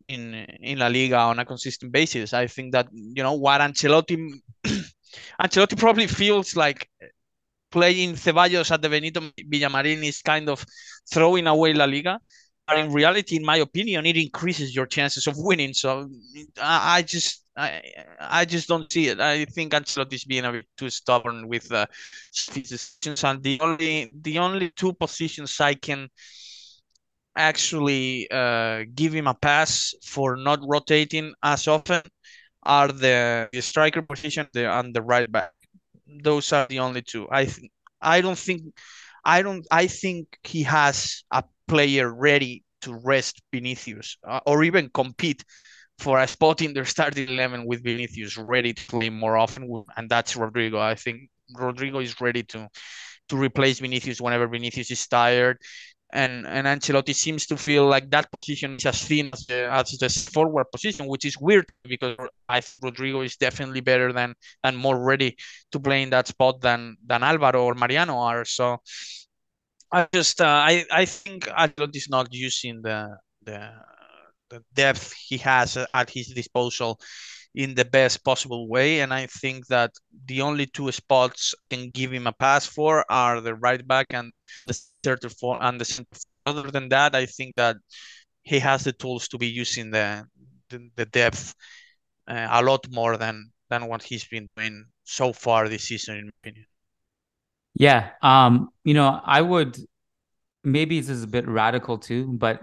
in 0.07 0.33
in 0.59 0.79
La 0.79 0.87
Liga 0.87 1.17
on 1.17 1.39
a 1.39 1.45
consistent 1.45 1.91
basis. 1.91 2.33
I 2.33 2.47
think 2.47 2.73
that 2.73 2.87
you 2.91 3.23
know 3.23 3.33
what 3.35 3.61
Ancelotti 3.61 4.17
Ancelotti 5.41 5.77
probably 5.77 6.07
feels 6.07 6.55
like 6.55 6.89
playing 7.71 8.15
Ceballos 8.15 8.71
at 8.71 8.81
the 8.81 8.89
Benito 8.89 9.21
Villamarin 9.51 10.03
is 10.03 10.21
kind 10.21 10.49
of 10.49 10.65
throwing 11.11 11.47
away 11.47 11.73
La 11.73 11.85
Liga 11.85 12.19
but 12.69 12.79
in 12.79 12.93
reality, 12.93 13.37
in 13.37 13.45
my 13.45 13.57
opinion, 13.57 14.05
it 14.07 14.17
increases 14.17 14.75
your 14.75 14.87
chances 14.87 15.27
of 15.27 15.35
winning. 15.37 15.73
So 15.73 16.09
I, 16.61 16.99
I 16.99 17.01
just 17.03 17.45
I 17.57 17.81
I 18.19 18.45
just 18.45 18.67
don't 18.69 18.91
see 18.91 19.07
it. 19.09 19.19
I 19.19 19.45
think 19.45 19.73
Ancelotti 19.73 20.13
is 20.13 20.25
being 20.25 20.45
a 20.45 20.53
bit 20.53 20.67
too 20.77 20.91
stubborn 20.91 21.49
with 21.49 21.71
uh, 21.73 21.87
his 22.35 22.47
decisions, 22.47 23.23
and 23.25 23.43
the 23.43 23.59
only 23.61 24.11
the 24.21 24.39
only 24.39 24.71
two 24.71 24.93
positions 24.93 25.59
I 25.61 25.75
can 25.75 26.09
actually 27.35 28.29
uh, 28.31 28.83
give 28.95 29.13
him 29.13 29.27
a 29.27 29.33
pass 29.33 29.93
for 30.05 30.35
not 30.35 30.59
rotating 30.67 31.33
as 31.43 31.67
often 31.67 32.01
are 32.63 32.89
the, 32.89 33.49
the 33.53 33.61
striker 33.61 34.01
position 34.01 34.47
and 34.55 34.95
the 34.95 35.01
right 35.01 35.31
back. 35.31 35.53
Those 36.07 36.53
are 36.53 36.67
the 36.67 36.79
only 36.79 37.03
two. 37.03 37.27
I 37.31 37.45
th- 37.45 37.71
I 38.01 38.21
don't 38.21 38.39
think 38.39 38.63
I 39.25 39.43
don't 39.43 39.65
I 39.71 39.87
think 39.87 40.37
he 40.43 40.63
has 40.63 41.23
a 41.31 41.43
player 41.69 42.13
ready 42.13 42.63
to 42.81 42.95
rest 43.03 43.41
Vinicius 43.53 44.17
uh, 44.27 44.39
or 44.45 44.63
even 44.63 44.89
compete 44.93 45.43
for 45.99 46.19
a 46.19 46.27
spot 46.27 46.61
in 46.61 46.73
their 46.73 46.85
starting 46.85 47.29
11 47.29 47.65
with 47.65 47.83
Vinicius 47.83 48.37
ready 48.37 48.73
to 48.73 48.85
play 48.87 49.09
more 49.09 49.37
often 49.37 49.83
and 49.97 50.09
that's 50.09 50.35
Rodrygo. 50.35 50.79
I 50.79 50.95
think 50.95 51.29
Rodrygo 51.55 52.01
is 52.03 52.19
ready 52.21 52.43
to 52.43 52.67
to 53.29 53.37
replace 53.37 53.79
Vinicius 53.79 54.19
whenever 54.19 54.47
Vinicius 54.47 54.91
is 54.91 55.07
tired 55.07 55.57
and 56.11 56.47
and 56.47 56.65
Ancelotti 56.65 57.13
seems 57.13 57.45
to 57.47 57.57
feel 57.57 57.85
like 57.85 58.09
that 58.09 58.27
position 58.31 58.75
is 58.75 58.85
as 58.85 59.03
thin 59.03 59.29
as 59.31 59.45
the, 59.45 59.71
as 59.71 59.91
the 59.91 60.09
forward 60.09 60.65
position, 60.71 61.05
which 61.05 61.25
is 61.25 61.37
weird 61.39 61.65
because 61.83 62.17
I 62.47 62.61
Rodrygo 62.61 63.23
is 63.23 63.35
definitely 63.35 63.81
better 63.81 64.11
than 64.11 64.33
and 64.63 64.77
more 64.77 64.99
ready 64.99 65.37
to 65.71 65.79
play 65.79 66.01
in 66.01 66.09
that 66.09 66.27
spot 66.27 66.61
than 66.61 66.97
than 67.05 67.23
Alvaro 67.23 67.63
or 67.63 67.75
Mariano 67.75 68.17
are. 68.17 68.43
So 68.45 68.77
I 69.91 70.07
just 70.13 70.41
uh, 70.41 70.45
I 70.45 70.85
I 70.91 71.05
think 71.05 71.45
Ancelotti 71.45 71.97
is 71.97 72.09
not 72.09 72.33
using 72.33 72.81
the 72.81 73.17
the 73.43 73.71
the 74.49 74.63
depth 74.73 75.13
he 75.13 75.37
has 75.37 75.77
at 75.93 76.09
his 76.09 76.27
disposal 76.29 76.99
in 77.55 77.75
the 77.75 77.85
best 77.85 78.23
possible 78.23 78.67
way, 78.69 79.01
and 79.01 79.13
I 79.13 79.27
think 79.27 79.67
that 79.67 79.91
the 80.25 80.41
only 80.41 80.67
two 80.67 80.91
spots 80.91 81.55
can 81.69 81.89
give 81.91 82.13
him 82.13 82.27
a 82.27 82.33
pass 82.33 82.65
for 82.65 83.05
are 83.11 83.41
the 83.41 83.55
right 83.55 83.85
back 83.87 84.07
and 84.11 84.31
the 84.67 84.75
center 85.03 85.29
for 85.29 85.61
and 85.63 85.79
the 85.81 85.85
center. 85.85 86.19
Other 86.45 86.71
than 86.71 86.89
that, 86.89 87.15
I 87.15 87.25
think 87.25 87.55
that 87.55 87.77
he 88.43 88.59
has 88.59 88.83
the 88.83 88.93
tools 88.93 89.27
to 89.29 89.37
be 89.39 89.47
using 89.49 89.91
the 89.91 90.25
the, 90.69 90.89
the 90.95 91.05
depth 91.07 91.55
uh, 92.27 92.47
a 92.51 92.63
lot 92.63 92.85
more 92.91 93.17
than 93.17 93.51
than 93.69 93.87
what 93.87 94.03
he's 94.03 94.27
been 94.27 94.47
doing 94.57 94.85
so 95.05 95.33
far 95.33 95.69
this 95.69 95.85
season, 95.85 96.17
in 96.17 96.25
my 96.27 96.31
opinion. 96.43 96.68
Yeah. 97.75 98.09
Um, 98.21 98.69
you 98.83 98.93
know, 98.93 99.19
I 99.23 99.41
would 99.41 99.77
maybe 100.63 100.99
this 100.99 101.09
is 101.09 101.23
a 101.23 101.27
bit 101.27 101.47
radical 101.47 101.97
too, 101.97 102.27
but 102.27 102.61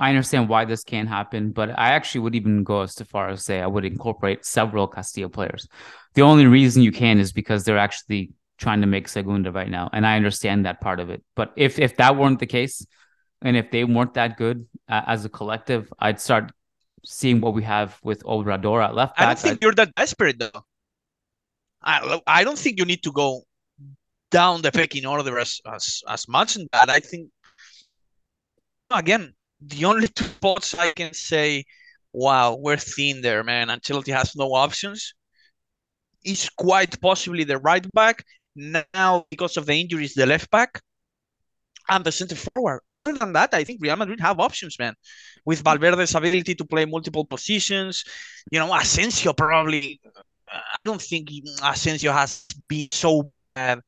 I 0.00 0.08
understand 0.08 0.48
why 0.48 0.64
this 0.64 0.84
can't 0.84 1.08
happen. 1.08 1.52
But 1.52 1.70
I 1.70 1.90
actually 1.90 2.22
would 2.22 2.34
even 2.34 2.64
go 2.64 2.80
as 2.82 2.94
far 2.94 3.28
as 3.28 3.44
say 3.44 3.60
I 3.60 3.66
would 3.66 3.84
incorporate 3.84 4.44
several 4.44 4.88
Castilla 4.88 5.28
players. 5.28 5.68
The 6.14 6.22
only 6.22 6.46
reason 6.46 6.82
you 6.82 6.92
can 6.92 7.18
is 7.18 7.32
because 7.32 7.64
they're 7.64 7.78
actually 7.78 8.32
trying 8.58 8.80
to 8.80 8.86
make 8.86 9.08
Segunda 9.08 9.52
right 9.52 9.68
now. 9.68 9.90
And 9.92 10.06
I 10.06 10.16
understand 10.16 10.66
that 10.66 10.80
part 10.80 11.00
of 11.00 11.10
it. 11.10 11.22
But 11.34 11.52
if 11.56 11.78
if 11.78 11.96
that 11.96 12.16
weren't 12.16 12.38
the 12.38 12.46
case, 12.46 12.86
and 13.42 13.56
if 13.56 13.70
they 13.70 13.84
weren't 13.84 14.14
that 14.14 14.36
good 14.36 14.66
uh, 14.88 15.02
as 15.06 15.24
a 15.24 15.28
collective, 15.28 15.92
I'd 15.98 16.20
start 16.20 16.52
seeing 17.04 17.40
what 17.40 17.54
we 17.54 17.62
have 17.62 17.98
with 18.02 18.22
Obrador 18.24 18.82
at 18.82 18.94
left 18.94 19.16
back. 19.16 19.22
I 19.22 19.26
don't 19.26 19.38
think 19.38 19.52
I'd... 19.54 19.62
you're 19.62 19.74
that 19.74 19.94
desperate 19.94 20.38
though. 20.38 20.64
I, 21.82 22.18
I 22.26 22.44
don't 22.44 22.58
think 22.58 22.78
you 22.78 22.86
need 22.86 23.02
to 23.02 23.12
go 23.12 23.42
down 24.34 24.62
the 24.62 24.72
pecking 24.72 25.06
order 25.06 25.38
as 25.38 25.60
as 25.76 26.02
as 26.08 26.26
much 26.28 26.56
in 26.56 26.66
that. 26.72 26.90
I 26.90 26.98
think 26.98 27.30
again 28.90 29.32
the 29.60 29.84
only 29.84 30.08
two 30.08 30.24
spots 30.24 30.74
I 30.74 30.90
can 30.92 31.14
say, 31.14 31.64
wow, 32.12 32.56
we're 32.56 32.76
thin 32.76 33.22
there, 33.22 33.42
man. 33.44 33.68
Ancelotti 33.68 34.12
has 34.12 34.34
no 34.36 34.48
options. 34.66 35.14
Is 36.24 36.50
quite 36.50 37.00
possibly 37.00 37.44
the 37.44 37.58
right 37.58 37.86
back 37.92 38.24
now 38.56 39.24
because 39.30 39.56
of 39.56 39.66
the 39.66 39.74
injuries, 39.74 40.14
the 40.14 40.26
left 40.26 40.50
back 40.50 40.82
and 41.88 42.04
the 42.04 42.12
center 42.12 42.36
forward. 42.36 42.80
Other 43.06 43.18
than 43.18 43.32
that, 43.34 43.54
I 43.54 43.62
think 43.64 43.80
Real 43.82 43.96
Madrid 43.96 44.20
have 44.20 44.40
options, 44.40 44.78
man. 44.78 44.94
With 45.44 45.62
Valverde's 45.62 46.14
ability 46.14 46.54
to 46.54 46.64
play 46.64 46.84
multiple 46.86 47.24
positions, 47.24 48.04
you 48.50 48.58
know, 48.58 48.74
Asensio 48.74 49.32
probably. 49.32 50.00
Uh, 50.04 50.64
I 50.74 50.78
don't 50.84 51.02
think 51.02 51.30
Asensio 51.62 52.12
has 52.12 52.46
been 52.68 52.88
so 52.92 53.30
bad 53.54 53.80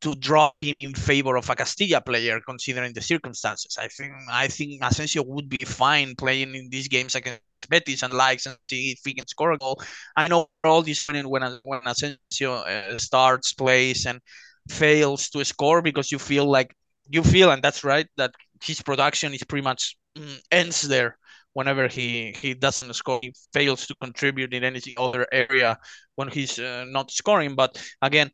to 0.00 0.14
drop 0.14 0.54
him 0.60 0.74
in 0.80 0.94
favor 0.94 1.36
of 1.36 1.48
a 1.50 1.56
Castilla 1.56 2.00
player, 2.00 2.40
considering 2.40 2.92
the 2.92 3.00
circumstances. 3.00 3.76
I 3.78 3.88
think 3.88 4.12
I 4.30 4.48
think 4.48 4.82
Asensio 4.82 5.22
would 5.24 5.48
be 5.48 5.58
fine 5.64 6.14
playing 6.16 6.54
in 6.54 6.68
these 6.70 6.88
games 6.88 7.14
against 7.14 7.42
Betis 7.68 8.02
and 8.02 8.12
likes 8.12 8.46
and 8.46 8.56
see 8.70 8.92
if 8.92 9.00
he 9.04 9.14
can 9.14 9.26
score 9.26 9.52
a 9.52 9.58
goal. 9.58 9.80
I 10.16 10.28
know 10.28 10.48
all 10.64 10.82
this 10.82 11.06
when 11.08 11.24
when 11.28 11.80
Asensio 11.86 12.54
uh, 12.54 12.98
starts 12.98 13.52
plays 13.52 14.06
and 14.06 14.20
fails 14.68 15.30
to 15.30 15.44
score 15.44 15.82
because 15.82 16.12
you 16.12 16.18
feel 16.18 16.44
like 16.46 16.74
you 17.08 17.22
feel 17.22 17.50
and 17.50 17.62
that's 17.62 17.84
right 17.84 18.06
that 18.16 18.32
his 18.62 18.82
production 18.82 19.32
is 19.34 19.42
pretty 19.44 19.64
much 19.64 19.96
mm, 20.16 20.38
ends 20.50 20.82
there 20.82 21.16
whenever 21.54 21.88
he 21.88 22.32
he 22.32 22.54
doesn't 22.54 22.92
score 22.94 23.18
he 23.22 23.32
fails 23.52 23.86
to 23.86 23.94
contribute 24.00 24.52
in 24.52 24.62
any 24.64 24.80
other 24.98 25.26
area 25.32 25.78
when 26.16 26.28
he's 26.28 26.58
uh, 26.58 26.84
not 26.88 27.10
scoring 27.10 27.54
but 27.54 27.80
again 28.02 28.30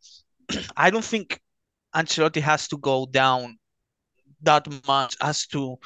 i 0.77 0.91
don't 0.91 1.05
think 1.05 1.41
Ancelotti 1.95 2.41
has 2.41 2.69
to 2.69 2.79
go 2.79 3.07
down 3.07 3.59
that 4.43 4.67
much 4.87 5.17
as 5.21 5.47
to 5.49 5.77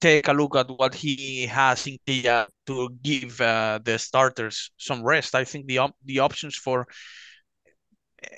take 0.00 0.28
a 0.28 0.32
look 0.32 0.56
at 0.56 0.68
what 0.68 0.94
he 0.94 1.46
has 1.46 1.86
in 1.86 1.96
Kia 2.06 2.46
to 2.66 2.90
give 3.02 3.40
uh, 3.40 3.78
the 3.84 3.98
starters 3.98 4.70
some 4.76 5.02
rest. 5.02 5.34
I 5.34 5.44
think 5.44 5.66
the 5.66 5.78
op- 5.78 5.96
the 6.04 6.18
options 6.18 6.56
for 6.56 6.86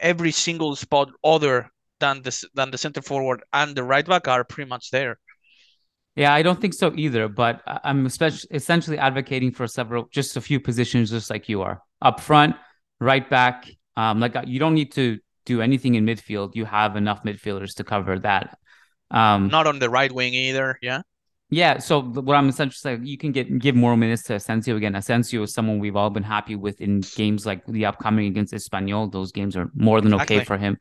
every 0.01 0.31
single 0.31 0.77
spot 0.77 1.11
other 1.23 1.71
than 2.01 2.23
the 2.23 2.45
than 2.55 2.71
the 2.71 2.79
center 2.79 3.03
forward 3.03 3.43
and 3.53 3.75
the 3.75 3.83
right 3.83 4.07
back 4.07 4.29
are 4.29 4.45
pretty 4.45 4.69
much 4.69 4.91
there. 4.91 5.19
Yeah, 6.17 6.33
I 6.33 6.43
don't 6.43 6.61
think 6.61 6.75
so 6.75 6.93
either. 6.95 7.29
But 7.29 7.63
I'm 7.67 8.07
especially 8.07 8.49
essentially 8.53 8.99
advocating 8.99 9.53
for 9.53 9.67
several, 9.67 10.09
just 10.13 10.37
a 10.37 10.41
few 10.41 10.61
positions, 10.61 11.11
just 11.11 11.31
like 11.31 11.49
you 11.49 11.63
are 11.63 11.83
up 12.03 12.21
front, 12.21 12.57
right 13.01 13.29
back. 13.29 13.69
Um, 13.97 14.21
like 14.21 14.37
you 14.47 14.59
don't 14.59 14.75
need 14.75 14.93
to 14.93 15.19
do 15.45 15.61
anything 15.61 15.95
in 15.95 16.05
midfield. 16.05 16.55
You 16.55 16.65
have 16.65 16.97
enough 16.97 17.23
midfielders 17.25 17.75
to 17.77 17.85
cover 17.85 18.19
that. 18.21 18.59
Um, 19.11 19.49
not 19.49 19.67
on 19.67 19.79
the 19.79 19.91
right 19.91 20.11
wing 20.11 20.35
either. 20.35 20.79
Yeah. 20.83 21.03
Yeah. 21.51 21.79
So 21.79 22.03
what 22.03 22.35
I'm 22.35 22.49
essentially 22.49 22.97
saying, 22.97 23.07
you 23.07 23.19
can 23.19 23.33
get 23.33 23.59
give 23.59 23.77
more 23.77 23.97
minutes 23.97 24.25
to 24.25 24.35
Asensio 24.35 24.77
again. 24.77 24.95
Asensio 24.95 25.43
is 25.43 25.55
someone 25.55 25.79
we've 25.79 25.97
all 25.97 26.11
been 26.11 26.23
happy 26.23 26.57
with 26.57 26.81
in 26.81 27.01
games 27.01 27.47
like 27.47 27.65
the 27.67 27.87
upcoming 27.87 28.27
against 28.27 28.55
Espanyol. 28.55 29.13
Those 29.13 29.31
games 29.33 29.57
are 29.57 29.71
more 29.75 30.01
than 30.01 30.15
exactly. 30.15 30.37
okay 30.37 30.45
for 30.45 30.59
him. 30.59 30.79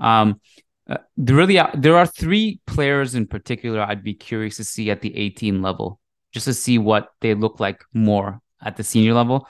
Um, 0.00 0.40
uh, 0.88 0.98
really 1.16 1.58
are, 1.58 1.70
there 1.74 1.96
are 1.96 2.06
three 2.06 2.60
players 2.66 3.14
in 3.14 3.26
particular 3.26 3.80
I'd 3.80 4.04
be 4.04 4.14
curious 4.14 4.56
to 4.56 4.64
see 4.64 4.90
at 4.90 5.00
the 5.00 5.16
18 5.16 5.60
level, 5.60 6.00
just 6.32 6.44
to 6.46 6.54
see 6.54 6.78
what 6.78 7.08
they 7.20 7.34
look 7.34 7.60
like 7.60 7.84
more 7.92 8.40
at 8.62 8.76
the 8.76 8.84
senior 8.84 9.14
level. 9.14 9.48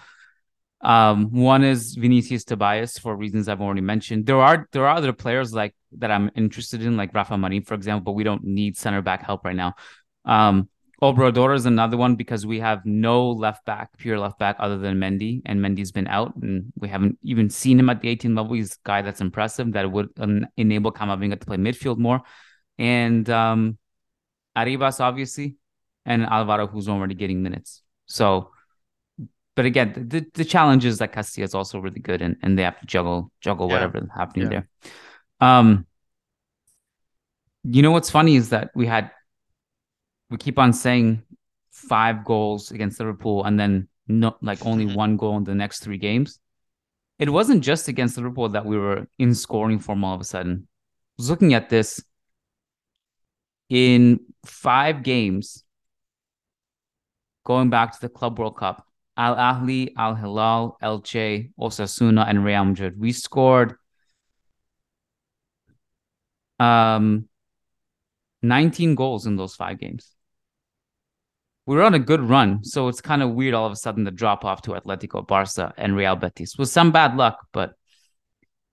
Um, 0.83 1.33
one 1.33 1.65
is 1.65 1.95
Vinicius 1.95 2.45
Tobias 2.45 2.99
for 2.99 3.17
reasons 3.17 3.49
I've 3.49 3.62
already 3.62 3.81
mentioned. 3.81 4.27
There 4.27 4.41
are 4.41 4.69
there 4.73 4.87
are 4.87 4.97
other 4.97 5.12
players 5.12 5.53
like 5.53 5.75
that 5.99 6.11
I'm 6.11 6.31
interested 6.35 6.83
in, 6.83 6.97
like 6.97 7.15
Rafa 7.15 7.37
Marin, 7.39 7.62
for 7.62 7.75
example, 7.75 8.12
but 8.12 8.17
we 8.17 8.25
don't 8.25 8.45
need 8.45 8.77
center 8.77 9.03
back 9.03 9.25
help 9.25 9.45
right 9.45 9.57
now. 9.57 9.75
Um, 10.25 10.69
Obrador 11.03 11.55
is 11.55 11.67
another 11.67 11.97
one 11.97 12.17
because 12.17 12.47
we 12.47 12.61
have 12.61 12.87
no 12.87 13.31
left 13.31 13.67
back, 13.67 13.91
pure 13.99 14.19
left 14.19 14.39
back, 14.39 14.57
other 14.59 14.79
than 14.79 14.99
Mendy, 14.99 15.43
and 15.45 15.61
Mendy's 15.61 15.93
been 15.93 16.09
out, 16.09 16.35
and 16.37 16.73
we 16.79 16.89
haven't 16.89 17.19
even 17.23 17.51
seen 17.51 17.79
him 17.79 17.91
at 17.91 18.01
the 18.01 18.09
18 18.09 18.35
level. 18.35 18.55
He's 18.55 18.73
a 18.73 18.77
guy 18.83 19.03
that's 19.03 19.21
impressive 19.21 19.73
that 19.73 19.91
would 19.91 20.09
um, 20.19 20.47
enable 20.57 20.93
Camavinga 20.93 21.39
to 21.39 21.47
play 21.47 21.59
midfield 21.59 21.99
more, 21.99 22.23
and 22.79 23.29
um, 23.29 23.79
Arribas 24.57 25.01
obviously, 25.01 25.57
and 26.07 26.25
Alvaro 26.25 26.67
who's 26.67 26.89
already 26.89 27.15
getting 27.15 27.43
minutes. 27.43 27.83
So, 28.07 28.53
but 29.57 29.64
again, 29.64 30.07
the 30.09 30.25
the 30.35 30.45
challenge 30.45 30.85
is 30.85 30.99
that 30.99 31.12
Castilla 31.12 31.47
is 31.47 31.55
also 31.55 31.81
really 31.81 32.01
good, 32.01 32.23
and, 32.23 32.37
and 32.42 32.59
they 32.59 32.62
have 32.62 32.79
to 32.79 32.87
juggle 32.87 33.33
juggle 33.40 33.69
yeah. 33.69 33.75
whatever 33.75 34.09
happening 34.14 34.53
yeah. 34.53 34.61
there. 35.40 35.49
Um, 35.49 35.87
you 37.64 37.83
know 37.83 37.90
what's 37.90 38.11
funny 38.11 38.37
is 38.37 38.51
that 38.51 38.71
we 38.75 38.87
had 38.87 39.11
we 40.31 40.37
keep 40.37 40.59
on 40.59 40.73
saying 40.73 41.23
five 41.71 42.25
goals 42.25 42.71
against 42.71 43.01
Liverpool 43.01 43.45
and 43.45 43.59
then 43.59 43.88
not 44.09 44.42
like 44.42 44.64
only 44.64 44.87
mm-hmm. 44.87 44.95
one 44.95 45.16
goal 45.16 45.37
in 45.37 45.45
the 45.45 45.55
next 45.55 45.81
three 45.81 45.99
games. 45.99 46.38
It 47.19 47.31
wasn't 47.31 47.64
just 47.64 47.88
against 47.88 48.16
Liverpool 48.19 48.51
that 48.51 48.66
we 48.66 48.77
were 48.77 49.09
in 49.19 49.35
scoring 49.35 49.79
form 49.79 50.05
all 50.05 50.14
of 50.14 50.21
a 50.21 50.25
sudden. 50.25 50.69
I 50.69 51.23
was 51.23 51.31
looking 51.31 51.55
at 51.55 51.71
this 51.71 52.05
in 53.69 54.21
five 54.45 55.03
games 55.03 55.64
going 57.45 57.71
back 57.71 57.92
to 57.92 58.01
the 58.01 58.09
Club 58.09 58.38
World 58.38 58.57
Cup. 58.57 58.86
Al 59.16 59.37
Ahly, 59.37 59.92
Al 59.96 60.14
Hilal, 60.14 60.76
Elche, 60.83 61.50
Osasuna, 61.59 62.29
and 62.29 62.44
Real 62.44 62.64
Madrid. 62.64 62.98
We 62.98 63.12
scored 63.12 63.74
um 66.59 67.29
19 68.42 68.94
goals 68.94 69.26
in 69.26 69.37
those 69.37 69.55
five 69.55 69.79
games 69.79 70.16
we 71.66 71.74
were 71.74 71.83
on 71.83 71.94
a 71.94 71.98
good 71.98 72.20
run, 72.20 72.62
so 72.62 72.87
it's 72.88 73.00
kind 73.00 73.22
of 73.22 73.33
weird 73.33 73.52
all 73.52 73.66
of 73.66 73.72
a 73.72 73.76
sudden 73.76 74.05
the 74.05 74.12
drop 74.12 74.44
off 74.44 74.62
to 74.62 74.70
Atletico, 74.70 75.26
Barca, 75.26 75.74
and 75.76 75.96
Real 75.96 76.14
Betis 76.14 76.57
with 76.57 76.68
some 76.68 76.92
bad 76.92 77.16
luck, 77.16 77.46
but 77.52 77.74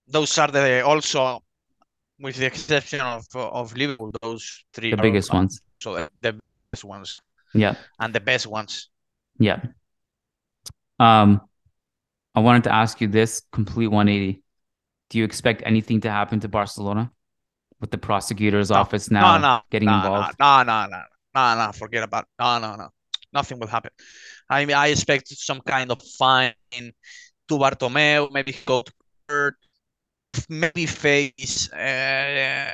those 0.08 0.38
are 0.38 0.50
the 0.50 0.86
also, 0.86 1.44
with 2.20 2.36
the 2.36 2.46
exception 2.46 3.02
of 3.02 3.26
of 3.36 3.76
Liverpool, 3.76 4.12
those 4.22 4.64
three 4.74 4.92
the 4.92 4.98
biggest 4.98 5.34
ones. 5.34 5.62
So 5.82 6.08
the 6.22 6.40
best 6.72 6.84
ones, 6.84 7.20
yeah, 7.56 7.76
and 8.00 8.14
the 8.14 8.20
best 8.20 8.46
ones, 8.46 8.90
yeah. 9.40 9.62
Um, 11.00 11.42
I 12.36 12.40
wanted 12.40 12.64
to 12.66 12.74
ask 12.74 13.02
you 13.02 13.08
this 13.08 13.42
complete 13.52 13.88
180. 13.88 14.42
Do 15.10 15.18
you 15.18 15.24
expect 15.24 15.62
anything 15.66 16.02
to 16.02 16.10
happen 16.10 16.40
to 16.40 16.48
Barcelona 16.48 17.12
with 17.80 17.92
the 17.92 17.98
prosecutor's 17.98 18.70
no, 18.70 18.78
office 18.78 19.12
now 19.12 19.38
no, 19.38 19.42
no, 19.42 19.62
getting 19.70 19.90
involved? 19.90 20.36
No, 20.40 20.64
no, 20.64 20.88
no, 20.88 21.02
no, 21.36 21.66
no, 21.66 21.72
forget 21.72 22.04
about 22.04 22.24
it. 22.24 22.30
No, 22.40 22.60
no, 22.60 22.76
no. 22.76 22.90
Nothing 23.32 23.60
will 23.60 23.68
happen. 23.68 23.92
I 24.50 24.66
mean, 24.66 24.76
I 24.76 24.88
expect 24.88 25.28
some 25.30 25.62
kind 25.62 25.92
of 25.92 26.02
fine 26.18 26.54
to 26.72 27.58
Bartomeu, 27.58 28.32
maybe 28.32 28.56
go 28.66 28.84
to 28.84 28.92
court, 29.28 29.56
maybe 30.50 30.86
face 30.86 31.72
uh, 31.74 32.70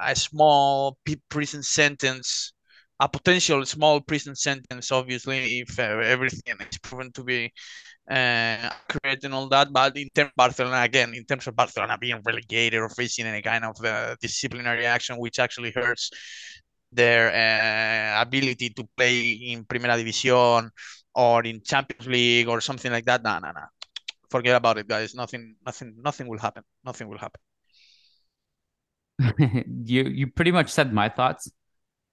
a 0.00 0.16
small 0.16 0.98
prison 1.28 1.62
sentence, 1.62 2.52
a 3.00 3.08
potential 3.08 3.64
small 3.66 4.00
prison 4.00 4.34
sentence, 4.34 4.92
obviously, 4.92 5.60
if 5.60 5.78
uh, 5.78 5.82
everything 5.82 6.54
is 6.70 6.78
proven 6.78 7.10
to 7.12 7.24
be 7.24 7.52
uh, 8.10 8.70
accurate 8.70 9.24
and 9.24 9.34
all 9.34 9.48
that. 9.48 9.72
But 9.72 9.96
in 9.96 10.08
terms 10.14 10.30
of 10.30 10.36
Barcelona, 10.36 10.82
again, 10.82 11.14
in 11.14 11.24
terms 11.24 11.46
of 11.46 11.56
Barcelona 11.56 11.98
being 11.98 12.20
relegated 12.24 12.80
or 12.80 12.88
facing 12.88 13.26
any 13.26 13.42
kind 13.42 13.64
of 13.64 13.84
uh, 13.84 14.16
disciplinary 14.20 14.86
action, 14.86 15.16
which 15.16 15.38
actually 15.38 15.72
hurts 15.72 16.10
their 16.92 17.34
uh, 17.34 18.22
ability 18.22 18.70
to 18.70 18.88
play 18.96 19.30
in 19.32 19.64
Primera 19.64 19.98
División 19.98 20.70
or 21.14 21.42
in 21.44 21.60
Champions 21.62 22.06
League 22.06 22.48
or 22.48 22.60
something 22.60 22.92
like 22.92 23.04
that. 23.06 23.22
No, 23.22 23.38
no, 23.38 23.50
no. 23.50 23.64
Forget 24.30 24.56
about 24.56 24.78
it, 24.78 24.86
guys. 24.86 25.14
Nothing, 25.14 25.56
nothing, 25.66 25.94
nothing 26.00 26.28
will 26.28 26.38
happen. 26.38 26.62
Nothing 26.84 27.08
will 27.08 27.18
happen. 27.18 27.40
you 29.84 30.02
you 30.04 30.26
pretty 30.26 30.50
much 30.50 30.70
said 30.70 30.92
my 30.92 31.08
thoughts. 31.08 31.50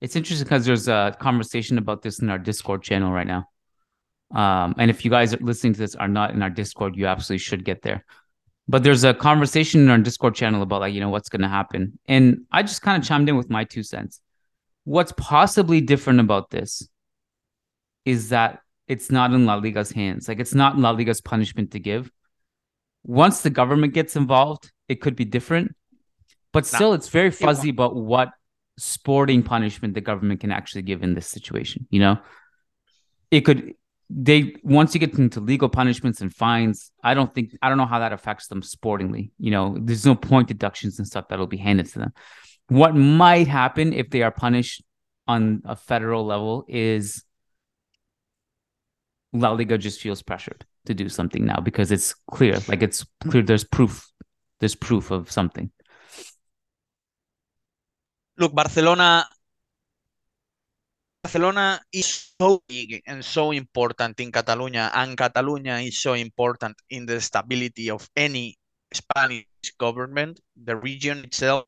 It's 0.01 0.15
interesting 0.15 0.45
because 0.45 0.65
there's 0.65 0.87
a 0.87 1.15
conversation 1.19 1.77
about 1.77 2.01
this 2.01 2.19
in 2.19 2.29
our 2.29 2.39
Discord 2.39 2.83
channel 2.83 3.11
right 3.11 3.27
now. 3.27 3.45
Um, 4.33 4.75
and 4.77 4.89
if 4.89 5.05
you 5.05 5.11
guys 5.11 5.33
are 5.33 5.37
listening 5.37 5.73
to 5.73 5.79
this 5.79 5.95
are 5.95 6.07
not 6.07 6.31
in 6.31 6.41
our 6.41 6.49
Discord, 6.49 6.95
you 6.95 7.05
absolutely 7.05 7.39
should 7.39 7.63
get 7.63 7.81
there. 7.81 8.03
But 8.67 8.83
there's 8.83 9.03
a 9.03 9.13
conversation 9.13 9.81
in 9.81 9.89
our 9.89 9.97
Discord 9.97 10.35
channel 10.35 10.61
about 10.61 10.81
like 10.81 10.93
you 10.93 11.01
know 11.01 11.09
what's 11.09 11.29
going 11.29 11.41
to 11.41 11.47
happen, 11.47 11.99
and 12.07 12.45
I 12.51 12.63
just 12.63 12.81
kind 12.81 13.01
of 13.01 13.07
chimed 13.07 13.29
in 13.29 13.35
with 13.37 13.49
my 13.49 13.63
two 13.63 13.83
cents 13.83 14.21
what's 14.83 15.13
possibly 15.17 15.81
different 15.81 16.19
about 16.19 16.49
this 16.49 16.87
is 18.05 18.29
that 18.29 18.59
it's 18.87 19.11
not 19.11 19.31
in 19.33 19.45
La 19.45 19.55
Liga's 19.55 19.91
hands. 19.91 20.27
Like 20.27 20.39
it's 20.39 20.55
not 20.55 20.75
in 20.75 20.81
La 20.81 20.91
Liga's 20.91 21.21
punishment 21.21 21.71
to 21.71 21.79
give. 21.79 22.11
Once 23.03 23.41
the 23.41 23.49
government 23.49 23.93
gets 23.93 24.15
involved, 24.15 24.71
it 24.87 25.01
could 25.01 25.15
be 25.15 25.25
different. 25.25 25.75
But 26.51 26.65
still, 26.65 26.93
it's 26.93 27.07
very 27.07 27.31
fuzzy 27.31 27.69
about 27.69 27.95
what 27.95 28.31
sporting 28.81 29.43
punishment 29.43 29.93
the 29.93 30.01
government 30.01 30.39
can 30.39 30.51
actually 30.51 30.81
give 30.81 31.03
in 31.03 31.13
this 31.13 31.27
situation. 31.27 31.87
You 31.89 31.99
know, 31.99 32.19
it 33.29 33.41
could 33.41 33.73
they 34.09 34.55
once 34.63 34.93
you 34.93 34.99
get 34.99 35.17
into 35.17 35.39
legal 35.39 35.69
punishments 35.69 36.21
and 36.21 36.33
fines, 36.33 36.91
I 37.03 37.13
don't 37.13 37.33
think 37.33 37.55
I 37.61 37.69
don't 37.69 37.77
know 37.77 37.85
how 37.85 37.99
that 37.99 38.13
affects 38.13 38.47
them 38.47 38.61
sportingly. 38.61 39.31
You 39.39 39.51
know, 39.51 39.77
there's 39.79 40.05
no 40.05 40.15
point 40.15 40.47
deductions 40.47 40.99
and 40.99 41.07
stuff 41.07 41.27
that'll 41.29 41.47
be 41.47 41.57
handed 41.57 41.87
to 41.87 41.99
them 41.99 42.13
what 42.71 42.95
might 42.95 43.49
happen 43.49 43.91
if 43.91 44.09
they 44.11 44.21
are 44.21 44.31
punished 44.31 44.81
on 45.27 45.61
a 45.65 45.75
federal 45.75 46.25
level 46.25 46.63
is 46.69 47.25
La 49.33 49.51
Liga 49.51 49.77
just 49.77 49.99
feels 49.99 50.21
pressured 50.21 50.65
to 50.85 50.93
do 50.93 51.09
something 51.09 51.45
now 51.45 51.59
because 51.59 51.91
it's 51.91 52.15
clear, 52.31 52.57
like 52.69 52.81
it's 52.81 53.05
clear 53.29 53.43
there's 53.43 53.65
proof, 53.65 54.09
there's 54.61 54.73
proof 54.73 55.11
of 55.11 55.29
something. 55.29 55.69
Look, 58.41 58.57
Barcelona 58.57 59.21
Barcelona 61.21 61.77
is 61.93 62.33
so 62.41 62.57
big 62.65 63.03
and 63.05 63.21
so 63.23 63.51
important 63.51 64.19
in 64.19 64.31
Catalonia, 64.31 64.89
and 64.95 65.15
Catalonia 65.15 65.77
is 65.77 66.01
so 66.01 66.13
important 66.17 66.73
in 66.89 67.05
the 67.05 67.21
stability 67.21 67.91
of 67.91 68.09
any 68.17 68.57
Spanish 68.91 69.45
government, 69.77 70.41
the 70.57 70.75
region 70.75 71.23
itself, 71.23 71.65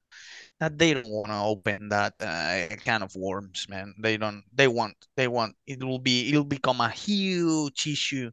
that 0.59 0.75
they 0.79 0.95
don't 0.95 1.05
want 1.05 1.27
to 1.29 1.45
open 1.45 1.89
that 1.89 2.17
uh, 2.19 2.65
kind 2.81 3.03
of 3.03 3.13
worms, 3.15 3.69
man. 3.69 3.93
They 4.01 4.17
don't. 4.17 4.41
They 4.51 4.67
want. 4.67 4.97
They 5.15 5.27
want. 5.27 5.53
It 5.67 5.77
will 5.83 5.99
be. 6.01 6.29
It'll 6.29 6.43
become 6.43 6.81
a 6.81 6.89
huge 6.89 7.85
issue 7.85 8.31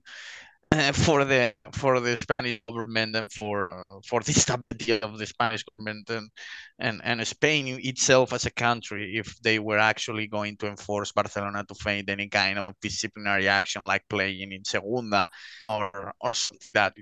for 0.94 1.24
the 1.24 1.52
for 1.72 1.98
the 2.00 2.18
Spanish 2.22 2.61
government 2.68 3.16
and 3.16 3.33
for 3.33 3.72
uh, 3.74 3.98
for 4.06 4.20
the 4.20 4.33
stability 4.44 5.00
of 5.00 5.18
the 5.18 5.26
Spanish 5.26 5.64
government 5.64 6.09
and, 6.11 6.30
and 6.78 7.00
and 7.02 7.26
Spain 7.26 7.78
itself 7.83 8.33
as 8.33 8.46
a 8.46 8.50
country 8.50 9.16
if 9.16 9.37
they 9.42 9.59
were 9.59 9.78
actually 9.78 10.28
going 10.28 10.56
to 10.56 10.68
enforce 10.68 11.11
Barcelona 11.12 11.64
to 11.64 11.74
face 11.74 12.04
any 12.09 12.28
kind 12.28 12.59
of 12.59 12.74
disciplinary 12.80 13.48
action 13.48 13.83
like 13.87 14.04
playing 14.09 14.52
in 14.52 14.64
Segunda 14.64 15.28
or 15.68 16.12
or 16.20 16.33
that 16.74 16.94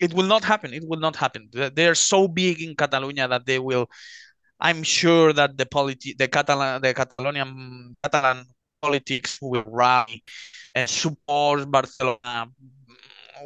it 0.00 0.14
will 0.14 0.26
not 0.26 0.44
happen. 0.44 0.72
It 0.72 0.84
will 0.86 0.98
not 1.00 1.16
happen. 1.16 1.48
They 1.52 1.86
are 1.86 1.94
so 1.94 2.26
big 2.28 2.62
in 2.62 2.74
Catalonia 2.74 3.28
that 3.28 3.46
they 3.46 3.58
will 3.58 3.88
I'm 4.60 4.82
sure 4.82 5.32
that 5.32 5.56
the 5.56 5.66
politi- 5.66 6.16
the 6.16 6.28
Catalan, 6.28 6.82
the 6.82 6.92
Catalonian 6.94 7.96
Catalan 8.04 8.44
politics 8.82 9.38
will 9.40 9.64
rally 9.66 10.22
and 10.74 10.88
support 10.88 11.70
Barcelona 11.70 12.48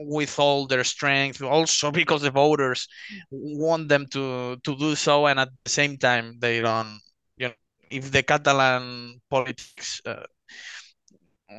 with 0.00 0.38
all 0.38 0.66
their 0.66 0.84
strength. 0.84 1.42
Also 1.42 1.90
because 1.90 2.22
the 2.22 2.30
voters 2.30 2.88
want 3.30 3.88
them 3.88 4.06
to 4.08 4.56
to 4.62 4.76
do 4.76 4.94
so, 4.94 5.26
and 5.26 5.40
at 5.40 5.48
the 5.64 5.70
same 5.70 5.96
time 5.98 6.38
they 6.40 6.60
don't. 6.60 7.00
You 7.36 7.48
know, 7.48 7.54
if 7.90 8.10
the 8.10 8.22
Catalan 8.22 9.20
politics 9.30 10.00
uh, 10.06 10.24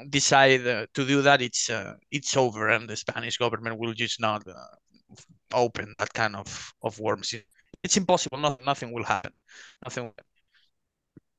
decide 0.10 0.66
uh, 0.68 0.86
to 0.94 1.06
do 1.06 1.22
that, 1.22 1.42
it's 1.42 1.70
uh, 1.70 1.96
it's 2.12 2.36
over, 2.38 2.70
and 2.70 2.90
the 2.90 2.96
Spanish 2.96 3.38
government 3.38 3.78
will 3.80 3.94
just 3.94 4.20
not 4.20 4.48
uh, 4.48 4.54
open 5.54 5.94
that 6.00 6.14
kind 6.14 6.36
of 6.36 6.74
of 6.82 7.00
worms. 7.00 7.34
It's 7.84 7.98
impossible. 7.98 8.38
No, 8.40 8.58
nothing 8.66 8.92
will 8.92 9.04
happen. 9.04 9.34
Nothing. 9.84 10.06
Will 10.06 10.14
happen. 10.18 10.35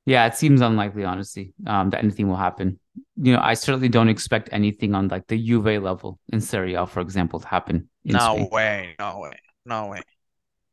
Yeah, 0.06 0.26
it 0.26 0.36
seems 0.36 0.60
unlikely, 0.60 1.04
honestly, 1.04 1.52
um, 1.66 1.90
that 1.90 2.02
anything 2.02 2.28
will 2.28 2.36
happen. 2.36 2.78
You 3.16 3.32
know, 3.32 3.40
I 3.42 3.54
certainly 3.54 3.88
don't 3.88 4.08
expect 4.08 4.48
anything 4.52 4.94
on 4.94 5.08
like 5.08 5.26
the 5.26 5.36
Juve 5.36 5.82
level 5.82 6.18
in 6.32 6.40
Serie 6.40 6.74
A, 6.74 6.86
for 6.86 7.00
example, 7.00 7.40
to 7.40 7.46
happen. 7.46 7.88
no 8.04 8.18
Spain. 8.18 8.48
way, 8.50 8.94
no 8.98 9.18
way, 9.18 9.36
no 9.64 9.86
way. 9.88 10.00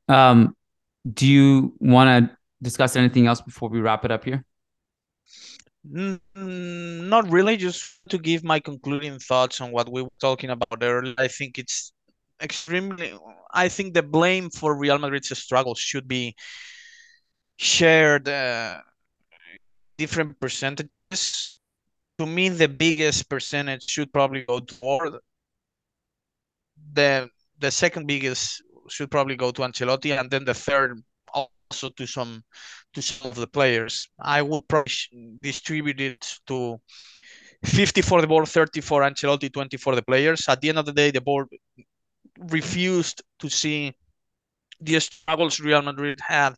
Um, 0.07 0.55
do 1.11 1.25
you 1.25 1.73
want 1.79 2.29
to 2.29 2.37
discuss 2.61 2.95
anything 2.95 3.25
else 3.27 3.41
before 3.41 3.69
we 3.69 3.81
wrap 3.81 4.05
it 4.05 4.11
up 4.11 4.23
here? 4.23 4.45
Mm, 5.89 6.19
not 6.35 7.29
really. 7.29 7.57
Just 7.57 7.99
to 8.09 8.17
give 8.17 8.43
my 8.43 8.59
concluding 8.59 9.19
thoughts 9.19 9.59
on 9.59 9.71
what 9.71 9.91
we 9.91 10.03
were 10.03 10.09
talking 10.21 10.49
about 10.51 10.81
earlier. 10.81 11.15
I 11.17 11.27
think 11.27 11.57
it's 11.57 11.91
extremely. 12.41 13.13
I 13.53 13.67
think 13.67 13.93
the 13.93 14.03
blame 14.03 14.49
for 14.49 14.77
Real 14.77 14.97
Madrid's 14.97 15.37
struggles 15.37 15.79
should 15.79 16.07
be 16.07 16.35
shared. 17.57 18.29
Uh, 18.29 18.79
different 20.03 20.39
percentages. 20.39 21.59
To 22.19 22.25
me, 22.25 22.49
the 22.49 22.67
biggest 22.85 23.29
percentage 23.33 23.83
should 23.93 24.11
probably 24.17 24.43
go 24.51 24.59
toward 24.59 25.13
the 26.93 27.29
the 27.59 27.71
second 27.71 28.03
biggest 28.13 28.61
should 28.93 29.09
probably 29.15 29.37
go 29.43 29.49
to 29.51 29.61
Ancelotti, 29.61 30.11
and 30.19 30.29
then 30.29 30.43
the 30.45 30.53
third 30.67 31.01
also 31.33 31.89
to 31.97 32.05
some 32.15 32.43
to 32.93 33.01
some 33.01 33.31
of 33.31 33.37
the 33.43 33.47
players. 33.47 33.93
I 34.19 34.41
will 34.41 34.61
probably 34.61 35.39
distribute 35.41 35.99
it 36.09 36.21
to 36.47 36.79
50 37.63 38.01
for 38.01 38.21
the 38.21 38.27
board, 38.27 38.47
30 38.47 38.81
for 38.81 39.01
Ancelotti, 39.01 39.51
20 39.51 39.77
for 39.77 39.95
the 39.95 40.03
players. 40.03 40.41
At 40.49 40.59
the 40.61 40.69
end 40.69 40.79
of 40.79 40.85
the 40.85 40.97
day, 41.01 41.11
the 41.11 41.21
board 41.21 41.47
refused 42.37 43.23
to 43.39 43.49
see 43.49 43.93
the 44.81 44.99
struggles 44.99 45.59
Real 45.59 45.81
Madrid 45.81 46.19
had 46.19 46.55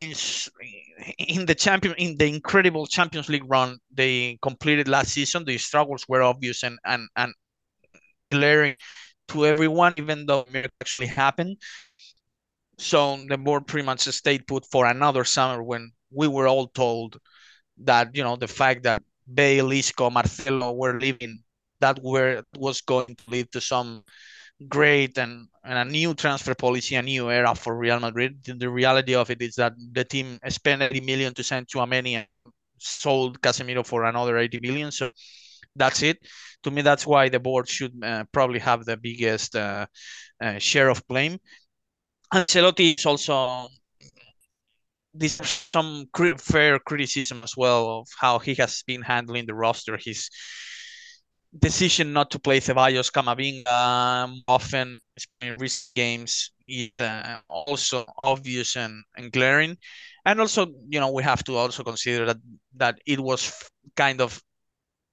in 0.00 1.46
the 1.46 1.54
champion 1.54 1.94
in 1.98 2.16
the 2.16 2.26
incredible 2.26 2.86
Champions 2.86 3.28
League 3.28 3.44
run 3.46 3.78
they 3.92 4.38
completed 4.42 4.88
last 4.88 5.12
season, 5.12 5.44
the 5.44 5.58
struggles 5.58 6.06
were 6.08 6.22
obvious 6.22 6.62
and 6.62 6.78
and 6.84 7.08
and 7.16 7.34
glaring 8.30 8.76
to 9.28 9.46
everyone, 9.46 9.94
even 9.98 10.26
though 10.26 10.46
it 10.52 10.72
actually 10.80 11.08
happened. 11.08 11.56
So 12.78 13.16
the 13.28 13.36
board 13.36 13.66
pretty 13.66 13.84
much 13.86 14.00
stayed 14.00 14.46
put 14.46 14.64
for 14.66 14.86
another 14.86 15.24
summer 15.24 15.62
when 15.62 15.92
we 16.10 16.28
were 16.28 16.48
all 16.48 16.68
told 16.68 17.18
that 17.78 18.14
you 18.14 18.22
know 18.24 18.36
the 18.36 18.48
fact 18.48 18.84
that 18.84 19.02
Bale, 19.32 19.72
Isco, 19.72 20.10
Marcelo 20.10 20.72
were 20.72 20.98
leaving, 21.00 21.42
that 21.80 22.00
were 22.02 22.44
was 22.56 22.80
going 22.82 23.16
to 23.16 23.24
lead 23.30 23.52
to 23.52 23.60
some 23.60 24.04
great 24.68 25.18
and, 25.18 25.48
and 25.64 25.78
a 25.78 25.90
new 25.90 26.14
transfer 26.14 26.54
policy, 26.54 26.96
a 26.96 27.02
new 27.02 27.30
era 27.30 27.54
for 27.54 27.76
Real 27.76 28.00
Madrid. 28.00 28.42
The 28.44 28.68
reality 28.68 29.14
of 29.14 29.30
it 29.30 29.40
is 29.42 29.54
that 29.56 29.72
the 29.92 30.04
team 30.04 30.38
spent 30.48 30.82
80 30.82 31.00
million 31.00 31.34
to 31.34 31.42
send 31.42 31.66
Tchouameni 31.68 32.14
and 32.14 32.26
sold 32.78 33.40
Casemiro 33.40 33.84
for 33.84 34.04
another 34.04 34.38
80 34.38 34.60
million. 34.60 34.90
So 34.90 35.10
that's 35.76 36.02
it. 36.02 36.18
To 36.64 36.70
me, 36.70 36.82
that's 36.82 37.06
why 37.06 37.28
the 37.28 37.40
board 37.40 37.68
should 37.68 37.92
uh, 38.02 38.24
probably 38.32 38.58
have 38.58 38.84
the 38.84 38.96
biggest 38.96 39.56
uh, 39.56 39.86
uh, 40.42 40.58
share 40.58 40.88
of 40.88 41.06
blame. 41.08 41.38
Ancelotti 42.32 42.96
is 42.98 43.06
also 43.06 43.68
this 45.12 45.68
some 45.74 46.06
fair 46.38 46.78
criticism 46.78 47.40
as 47.42 47.56
well 47.56 48.00
of 48.00 48.08
how 48.18 48.38
he 48.38 48.54
has 48.54 48.82
been 48.86 49.02
handling 49.02 49.46
the 49.46 49.54
roster. 49.54 49.96
He's 49.96 50.30
decision 51.58 52.12
not 52.12 52.30
to 52.30 52.38
play 52.38 52.60
Ceballos 52.60 53.10
Camavinga 53.10 54.42
often 54.46 55.00
in 55.40 55.56
recent 55.58 55.94
games 55.94 56.52
is 56.68 56.90
uh, 57.00 57.38
also 57.48 58.04
obvious 58.22 58.76
and, 58.76 59.02
and 59.16 59.32
glaring. 59.32 59.76
And 60.24 60.40
also, 60.40 60.66
you 60.88 61.00
know, 61.00 61.10
we 61.10 61.22
have 61.22 61.42
to 61.44 61.56
also 61.56 61.82
consider 61.82 62.26
that 62.26 62.36
that 62.76 63.00
it 63.06 63.18
was 63.18 63.52
kind 63.96 64.20
of, 64.20 64.40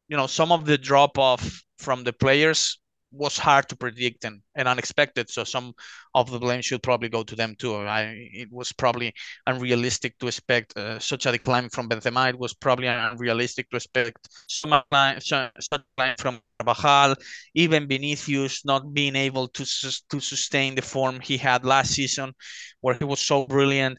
you 0.08 0.18
know, 0.18 0.28
some 0.28 0.52
of 0.52 0.66
the 0.66 0.78
drop 0.78 1.18
off 1.18 1.64
from 1.78 2.04
the 2.04 2.14
players 2.14 2.80
was 3.12 3.38
hard 3.38 3.70
to 3.70 3.76
predict 3.76 4.26
and, 4.26 4.42
and 4.56 4.68
unexpected. 4.68 5.30
So 5.30 5.44
some 5.44 5.74
of 6.14 6.30
the 6.30 6.40
blame 6.40 6.62
should 6.62 6.84
probably 6.84 7.10
go 7.10 7.24
to 7.24 7.36
them 7.36 7.56
too. 7.58 7.76
I, 7.76 8.30
it 8.34 8.50
was 8.52 8.72
probably 8.74 9.14
unrealistic 9.46 10.18
to 10.20 10.28
expect 10.28 10.78
uh, 10.78 11.00
such 11.00 11.26
a 11.26 11.32
decline 11.32 11.70
from 11.70 11.90
Benzema. 11.90 12.30
It 12.30 12.40
was 12.40 12.54
probably 12.54 12.88
unrealistic 12.88 13.70
to 13.70 13.78
expect 13.78 14.28
some 14.50 14.72
decline, 14.72 15.22
such 15.22 15.52
decline 15.72 16.16
from 16.20 16.40
Carvajal, 16.60 17.16
even 17.54 17.88
Vinicius 17.88 18.66
not 18.66 18.94
being 18.94 19.16
able 19.16 19.48
to 19.50 19.66
to 20.10 20.20
sustain 20.20 20.76
the 20.76 20.82
form 20.82 21.20
he 21.20 21.38
had 21.38 21.66
last 21.66 21.92
season, 21.92 22.34
where 22.82 22.96
he 22.96 23.06
was 23.06 23.20
so 23.22 23.46
brilliant. 23.46 23.98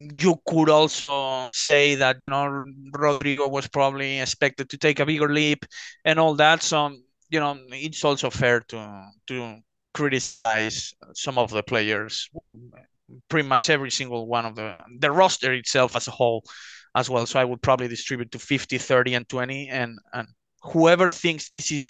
You 0.00 0.40
could 0.46 0.68
also 0.68 1.50
say 1.54 1.94
that 1.96 2.16
you 2.26 2.30
know, 2.30 2.64
Rodrygo 2.92 3.48
was 3.50 3.68
probably 3.68 4.20
expected 4.20 4.68
to 4.70 4.76
take 4.78 5.00
a 5.00 5.06
bigger 5.06 5.32
leap 5.32 5.64
and 6.04 6.18
all 6.18 6.34
that. 6.36 6.62
So 6.62 6.96
you 7.30 7.40
know, 7.40 7.58
it's 7.70 8.04
also 8.04 8.30
fair 8.30 8.60
to 8.68 9.10
to 9.28 9.56
criticize 9.92 10.92
some 11.14 11.38
of 11.38 11.50
the 11.50 11.62
players, 11.62 12.28
pretty 13.28 13.48
much 13.48 13.70
every 13.70 13.90
single 13.90 14.26
one 14.26 14.46
of 14.46 14.56
the 14.56 14.76
the 14.98 15.10
roster 15.10 15.52
itself 15.52 15.96
as 15.96 16.08
a 16.08 16.10
whole 16.10 16.44
as 16.94 17.10
well. 17.10 17.26
So 17.26 17.40
I 17.40 17.44
would 17.44 17.62
probably 17.62 17.88
distribute 17.88 18.30
to 18.32 18.38
50, 18.38 18.78
30, 18.78 19.14
and 19.14 19.28
20, 19.28 19.68
and 19.68 19.98
and 20.12 20.28
whoever 20.62 21.12
thinks 21.12 21.50
this 21.56 21.70
is 21.72 21.86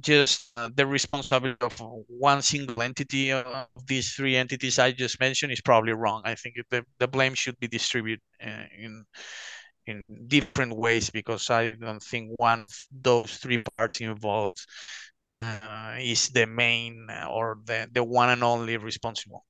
just 0.00 0.52
uh, 0.56 0.68
the 0.74 0.86
responsibility 0.86 1.56
of 1.60 1.80
one 2.08 2.42
single 2.42 2.82
entity 2.82 3.30
of 3.32 3.68
these 3.86 4.12
three 4.12 4.36
entities 4.36 4.78
I 4.78 4.92
just 4.92 5.20
mentioned 5.20 5.52
is 5.52 5.60
probably 5.60 5.92
wrong. 5.92 6.22
I 6.24 6.34
think 6.34 6.56
the, 6.70 6.84
the 6.98 7.06
blame 7.06 7.34
should 7.34 7.58
be 7.60 7.68
distributed 7.68 8.20
uh, 8.44 8.64
in 8.76 9.04
in 9.90 10.02
different 10.26 10.76
ways 10.76 11.10
because 11.10 11.50
I 11.50 11.70
don't 11.70 12.02
think 12.02 12.32
one 12.36 12.60
of 12.60 12.86
those 12.90 13.36
three 13.36 13.62
parts 13.76 14.00
involved 14.00 14.64
uh, 15.42 15.96
is 15.98 16.28
the 16.28 16.46
main 16.46 17.08
or 17.28 17.58
the, 17.64 17.88
the 17.92 18.04
one 18.04 18.30
and 18.30 18.42
only 18.42 18.76
responsible. 18.76 19.44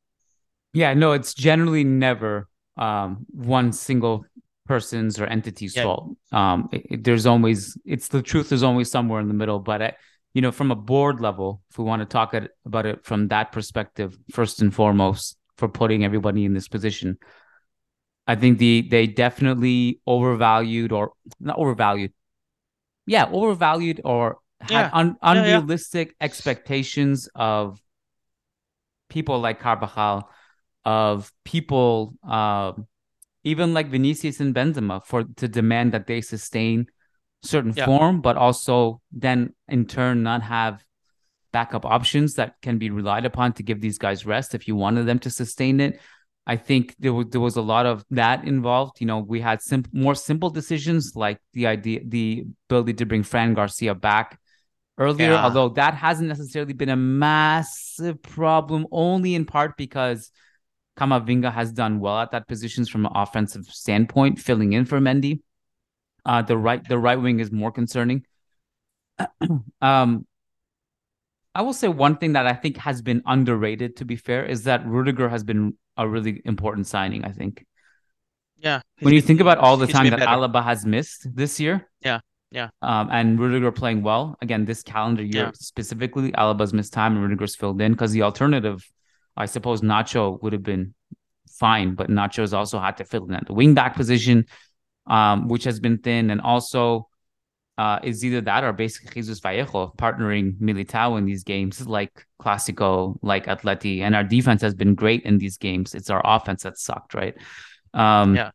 Yeah, 0.73 0.95
no, 0.95 1.13
it's 1.13 1.35
generally 1.35 1.85
never 1.85 2.49
um, 2.77 3.27
one 3.31 3.73
single 3.73 4.25
person's 4.67 5.21
or 5.21 5.27
entity's 5.27 5.75
yeah. 5.75 5.83
fault. 5.83 6.17
Um, 6.33 6.69
it, 6.73 6.87
it, 6.91 7.05
there's 7.05 7.27
always 7.27 7.77
it's 7.85 8.09
the 8.09 8.23
truth 8.23 8.53
is 8.53 8.63
always 8.63 8.91
somewhere 8.91 9.21
in 9.21 9.29
the 9.29 9.35
middle. 9.35 9.59
But 9.59 9.83
at, 9.83 9.97
you 10.33 10.43
know, 10.43 10.53
from 10.53 10.71
a 10.71 10.77
board 10.77 11.21
level, 11.21 11.61
if 11.71 11.79
we 11.79 11.85
want 11.85 12.03
to 12.03 12.07
talk 12.07 12.35
about 12.65 12.87
it 12.87 13.05
from 13.05 13.29
that 13.29 13.51
perspective, 13.51 14.17
first 14.33 14.63
and 14.63 14.73
foremost, 14.73 15.37
for 15.57 15.69
putting 15.69 16.05
everybody 16.05 16.45
in 16.45 16.55
this 16.55 16.69
position, 16.69 17.19
I 18.31 18.37
think 18.37 18.59
the 18.59 18.83
they 18.83 19.09
definitely 19.09 20.01
overvalued 20.07 20.93
or 20.93 21.15
not 21.41 21.59
overvalued. 21.59 22.13
Yeah, 23.05 23.29
overvalued 23.29 24.03
or 24.05 24.39
had 24.61 24.71
yeah. 24.71 24.91
un, 24.93 25.17
unrealistic 25.21 26.09
yeah, 26.09 26.15
yeah. 26.21 26.25
expectations 26.27 27.29
of 27.35 27.83
people 29.09 29.41
like 29.41 29.59
Carvajal, 29.59 30.31
of 30.85 31.33
people 31.45 32.15
uh, 32.23 32.75
even 33.43 33.75
like 33.75 33.89
Vinicius 33.89 34.39
and 34.39 34.55
Benzema 34.55 35.05
for 35.05 35.25
to 35.25 35.49
demand 35.49 35.91
that 35.91 36.07
they 36.07 36.21
sustain 36.21 36.87
certain 37.43 37.73
form, 37.73 38.21
but 38.21 38.37
also 38.37 39.01
then 39.11 39.55
in 39.67 39.87
turn 39.87 40.23
not 40.23 40.43
have 40.43 40.85
backup 41.51 41.85
options 41.85 42.35
that 42.35 42.55
can 42.63 42.79
be 42.79 42.91
relied 42.91 43.27
upon 43.27 43.55
to 43.55 43.65
give 43.65 43.81
these 43.81 43.99
guys 43.99 44.25
rest 44.25 44.55
if 44.55 44.69
you 44.69 44.77
wanted 44.77 45.07
them 45.07 45.19
to 45.19 45.31
sustain 45.31 45.81
it. 45.81 46.01
I 46.47 46.57
think 46.57 46.97
there 46.99 47.13
was 47.13 47.27
there 47.31 47.41
was 47.41 47.57
a 47.57 47.63
lot 47.63 47.87
of 47.87 48.05
that 48.11 48.45
involved. 48.45 49.01
You 49.01 49.07
know, 49.07 49.19
we 49.19 49.41
had 49.41 49.63
sim- 49.63 49.85
more 49.93 50.15
simple 50.15 50.51
decisions 50.51 51.13
like 51.15 51.39
the 51.53 51.67
idea, 51.67 52.01
the 52.05 52.45
ability 52.69 52.95
to 52.95 53.07
bring 53.07 53.23
Fran 53.23 53.55
Garcia 53.55 53.95
back 53.95 54.39
earlier, 54.99 55.31
yeah. 55.31 55.45
although 55.45 55.69
that 55.71 55.95
hasn't 55.95 56.29
necessarily 56.29 56.73
been 56.73 56.89
a 56.89 56.97
massive 56.97 58.23
problem, 58.23 58.87
only 58.91 59.35
in 59.35 59.45
part 59.45 59.77
because 59.77 60.31
Camavinga 60.99 61.53
has 61.53 61.73
done 61.73 62.01
well 62.01 62.19
at 62.19 62.33
that 62.33 62.49
positions 62.49 62.89
from 62.89 63.07
an 63.07 63.13
offensive 63.15 63.65
standpoint, 63.67 64.39
filling 64.39 64.73
in 64.73 64.85
for 64.85 64.99
Mendy. 64.99 65.41
Uh, 66.25 66.43
the 66.43 66.57
right 66.57 66.87
the 66.87 66.99
right 66.99 67.21
wing 67.21 67.41
is 67.41 67.51
more 67.51 67.73
concerning. 67.73 68.25
um, 69.81 70.27
I 71.55 71.63
will 71.63 71.73
say 71.73 71.89
one 71.89 72.17
thing 72.17 72.35
that 72.35 72.47
I 72.47 72.53
think 72.53 72.77
has 72.77 73.03
been 73.03 73.23
underrated, 73.27 73.97
to 73.97 74.05
be 74.05 74.17
fair, 74.17 74.45
is 74.45 74.65
that 74.65 74.87
Rudiger 74.87 75.29
has 75.29 75.43
been 75.43 75.77
a 76.03 76.09
really 76.09 76.41
important 76.45 76.87
signing, 76.87 77.25
I 77.25 77.33
think. 77.33 77.65
Yeah. 78.69 78.81
when 79.01 79.15
you 79.15 79.23
think 79.23 79.41
about 79.41 79.59
all 79.59 79.77
the 79.79 79.87
time 79.87 80.11
that 80.11 80.19
better. 80.19 80.33
Alaba 80.37 80.63
has 80.63 80.85
missed 80.85 81.21
this 81.35 81.59
year, 81.59 81.89
Yeah, 82.05 82.21
yeah. 82.51 82.69
um, 82.83 83.09
and 83.11 83.39
Rudiger 83.41 83.73
playing 83.73 84.03
well 84.03 84.37
again 84.43 84.67
this 84.67 84.83
calendar 84.83 85.23
year 85.23 85.45
Yeah. 85.47 85.51
specifically, 85.55 86.33
Alaba's 86.33 86.73
missed 86.75 86.93
time 86.93 87.13
and 87.15 87.23
Rudiger's 87.23 87.57
filled 87.57 87.81
in 87.81 87.93
because 87.93 88.13
the 88.13 88.23
alternative, 88.23 88.79
I 89.35 89.47
suppose, 89.47 89.81
Nacho 89.81 90.43
would 90.43 90.53
have 90.53 90.63
been 90.63 90.95
fine, 91.65 91.95
but 91.95 92.11
Nacho's 92.11 92.53
also 92.53 92.79
had 92.79 92.97
to 92.99 93.05
fill 93.05 93.25
in 93.29 93.35
at 93.35 93.47
the 93.47 93.55
wing 93.55 93.73
back 93.75 93.97
position, 93.97 94.45
um, 95.07 95.49
which 95.49 95.65
has 95.65 95.81
been 95.81 95.99
thin, 95.99 96.31
and 96.31 96.41
also. 96.41 97.07
Uh, 97.81 97.99
is 98.03 98.23
either 98.27 98.43
that 98.43 98.63
or 98.63 98.73
basically 98.75 99.11
Jesus 99.15 99.41
Vallejo 99.41 99.95
partnering 99.97 100.47
Militao 100.69 101.17
in 101.19 101.25
these 101.25 101.45
games, 101.45 101.75
like 101.99 102.13
Clasico, 102.43 103.17
like 103.23 103.47
Atleti, 103.47 104.01
and 104.05 104.15
our 104.15 104.27
defense 104.37 104.61
has 104.67 104.75
been 104.75 104.95
great 104.95 105.23
in 105.25 105.39
these 105.39 105.57
games. 105.57 105.95
It's 105.95 106.11
our 106.11 106.21
offense 106.37 106.65
that 106.65 106.77
sucked, 106.77 107.15
right? 107.15 107.35
Um, 107.95 108.37
Yeah. 108.37 108.51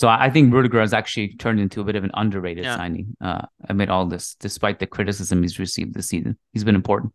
So 0.00 0.08
I 0.08 0.30
think 0.30 0.52
Rudiger 0.54 0.80
has 0.80 0.94
actually 0.94 1.28
turned 1.36 1.60
into 1.60 1.80
a 1.82 1.84
bit 1.84 1.96
of 1.96 2.04
an 2.04 2.10
underrated 2.14 2.64
Yeah. 2.64 2.76
signing 2.76 3.06
uh, 3.20 3.44
amid 3.68 3.88
all 3.90 4.06
this, 4.06 4.34
despite 4.46 4.78
the 4.78 4.86
criticism 4.86 5.42
he's 5.42 5.58
received 5.58 5.92
this 5.92 6.08
season. 6.08 6.38
He's 6.52 6.64
been 6.64 6.74
important. 6.82 7.12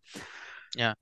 Yeah. 0.78 0.94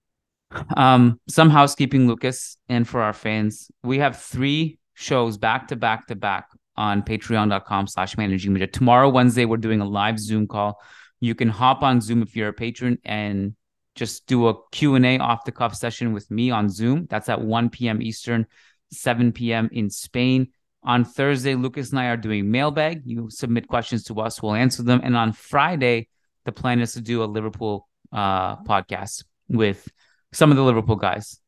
Um, 0.78 1.20
some 1.28 1.50
housekeeping, 1.50 2.08
Lucas, 2.08 2.58
and 2.70 2.88
for 2.88 3.02
our 3.02 3.14
fans, 3.14 3.70
we 3.84 4.00
have 4.00 4.16
three 4.34 4.80
shows 4.94 5.38
back 5.38 5.68
to 5.70 5.76
back 5.76 6.08
to 6.08 6.16
back 6.16 6.46
on 6.78 7.02
patreon.com 7.02 7.88
slash 7.88 8.18
managing 8.18 8.54
Madrid. 8.54 8.74
Tomorrow, 8.74 9.10
Wednesday, 9.10 9.46
we're 9.46 9.58
doing 9.58 9.82
a 9.82 9.86
live 9.86 10.20
Zoom 10.20 10.48
call. 10.48 10.80
You 11.20 11.36
can 11.36 11.50
hop 11.50 11.82
on 11.84 12.00
Zoom 12.02 12.22
if 12.22 12.36
you're 12.36 12.50
a 12.50 12.54
patron 12.54 13.00
and 13.04 13.56
just 13.96 14.28
do 14.28 14.48
a 14.48 14.56
Q&A 14.72 15.18
off 15.18 15.44
the 15.44 15.52
cuff 15.52 15.76
session 15.76 16.14
with 16.14 16.30
me 16.30 16.52
on 16.52 16.70
Zoom. 16.70 17.08
That's 17.10 17.30
at 17.30 17.42
1 17.42 17.72
p.m. 17.72 18.02
Eastern, 18.02 18.46
7 18.92 19.32
p.m. 19.32 19.70
in 19.72 19.90
Spain. 19.90 20.50
On 20.84 21.04
Thursday, 21.04 21.56
Lucas 21.56 21.90
and 21.90 22.00
I 22.00 22.06
are 22.06 22.18
doing 22.18 22.50
mailbag. 22.50 23.02
You 23.06 23.30
submit 23.30 23.68
questions 23.68 24.04
to 24.06 24.22
us, 24.22 24.42
we'll 24.42 24.54
answer 24.54 24.84
them. 24.84 25.02
And 25.04 25.18
on 25.18 25.34
Friday, 25.34 26.08
the 26.46 26.52
plan 26.52 26.80
is 26.80 26.94
to 26.94 27.02
do 27.02 27.24
a 27.24 27.26
Liverpool 27.26 27.90
uh, 28.14 28.58
podcast 28.58 29.26
with 29.50 29.88
some 30.32 30.52
of 30.52 30.58
the 30.58 30.64
Liverpool 30.64 30.96
guys. 30.96 31.40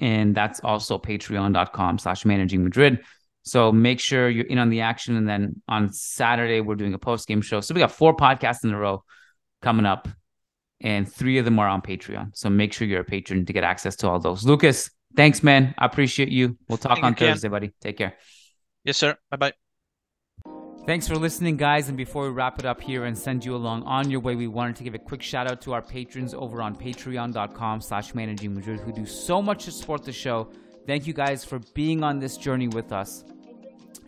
And 0.00 0.34
that's 0.34 0.60
also 0.60 0.98
patreon.com 0.98 1.98
slash 1.98 2.24
managing 2.24 2.64
Madrid. 2.64 3.04
So 3.44 3.70
make 3.70 4.00
sure 4.00 4.28
you're 4.28 4.46
in 4.46 4.58
on 4.58 4.70
the 4.70 4.80
action. 4.80 5.16
And 5.16 5.28
then 5.28 5.60
on 5.68 5.92
Saturday, 5.92 6.60
we're 6.60 6.76
doing 6.76 6.94
a 6.94 6.98
post 6.98 7.28
game 7.28 7.42
show. 7.42 7.60
So 7.60 7.74
we 7.74 7.80
got 7.80 7.92
four 7.92 8.16
podcasts 8.16 8.64
in 8.64 8.72
a 8.72 8.78
row 8.78 9.04
coming 9.62 9.86
up, 9.86 10.08
and 10.80 11.10
three 11.10 11.38
of 11.38 11.44
them 11.44 11.58
are 11.58 11.68
on 11.68 11.82
Patreon. 11.82 12.30
So 12.34 12.48
make 12.48 12.72
sure 12.72 12.88
you're 12.88 13.00
a 13.00 13.04
patron 13.04 13.44
to 13.46 13.52
get 13.52 13.62
access 13.62 13.96
to 13.96 14.08
all 14.08 14.18
those. 14.18 14.44
Lucas, 14.44 14.90
thanks, 15.14 15.42
man. 15.42 15.74
I 15.78 15.84
appreciate 15.84 16.30
you. 16.30 16.56
We'll 16.68 16.78
talk 16.78 16.94
Thank 16.94 17.04
on. 17.04 17.14
Thursday, 17.14 17.48
buddy. 17.48 17.72
Take 17.80 17.98
care. 17.98 18.14
Yes, 18.82 18.96
sir. 18.96 19.16
Bye 19.30 19.36
bye. 19.36 19.52
Thanks 20.86 21.08
for 21.08 21.16
listening, 21.16 21.56
guys. 21.56 21.88
And 21.88 21.96
before 21.96 22.24
we 22.24 22.28
wrap 22.30 22.58
it 22.58 22.66
up 22.66 22.80
here 22.80 23.04
and 23.04 23.16
send 23.16 23.44
you 23.44 23.56
along 23.56 23.84
on 23.84 24.10
your 24.10 24.20
way, 24.20 24.36
we 24.36 24.48
wanted 24.48 24.76
to 24.76 24.84
give 24.84 24.94
a 24.94 24.98
quick 24.98 25.22
shout 25.22 25.50
out 25.50 25.62
to 25.62 25.72
our 25.72 25.80
patrons 25.80 26.34
over 26.34 26.60
on 26.60 26.76
patreon.com 26.76 27.80
slash 27.80 28.14
managing 28.14 28.54
Madrid 28.54 28.80
who 28.80 28.92
do 28.92 29.06
so 29.06 29.40
much 29.40 29.64
to 29.64 29.70
support 29.70 30.04
the 30.04 30.12
show. 30.12 30.50
Thank 30.86 31.06
you 31.06 31.14
guys 31.14 31.42
for 31.42 31.58
being 31.72 32.04
on 32.04 32.18
this 32.18 32.36
journey 32.36 32.68
with 32.68 32.92
us 32.92 33.24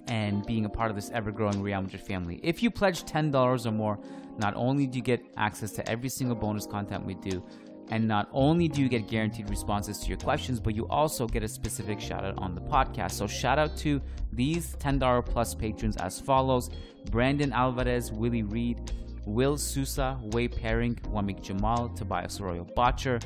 and 0.08 0.44
being 0.46 0.64
a 0.64 0.68
part 0.68 0.90
of 0.90 0.96
this 0.96 1.10
ever 1.10 1.30
growing 1.30 1.62
Real 1.62 1.82
Madrid 1.82 2.00
family. 2.00 2.40
If 2.42 2.62
you 2.62 2.70
pledge 2.70 3.04
$10 3.04 3.66
or 3.66 3.70
more, 3.72 3.98
not 4.38 4.54
only 4.54 4.86
do 4.86 4.98
you 4.98 5.02
get 5.02 5.24
access 5.36 5.72
to 5.72 5.88
every 5.88 6.08
single 6.08 6.36
bonus 6.36 6.66
content 6.66 7.04
we 7.04 7.14
do, 7.14 7.42
and 7.88 8.06
not 8.06 8.28
only 8.32 8.68
do 8.68 8.82
you 8.82 8.88
get 8.88 9.08
guaranteed 9.08 9.48
responses 9.48 9.98
to 10.00 10.08
your 10.08 10.18
questions, 10.18 10.58
but 10.58 10.74
you 10.74 10.86
also 10.88 11.26
get 11.26 11.42
a 11.42 11.48
specific 11.48 12.00
shout 12.00 12.24
out 12.24 12.36
on 12.38 12.54
the 12.54 12.60
podcast. 12.60 13.12
So, 13.12 13.26
shout 13.26 13.58
out 13.58 13.76
to 13.78 14.00
these 14.32 14.74
$10 14.76 15.24
plus 15.24 15.54
patrons 15.54 15.96
as 15.96 16.18
follows 16.18 16.70
Brandon 17.10 17.52
Alvarez, 17.52 18.10
Willie 18.10 18.42
Reed, 18.42 18.92
Will 19.24 19.56
Sousa, 19.56 20.18
Way 20.20 20.48
Pairing, 20.48 20.96
Wamik 21.12 21.42
Jamal, 21.42 21.88
Tobias 21.90 22.40
Royal 22.40 22.64
Botcher, 22.64 23.20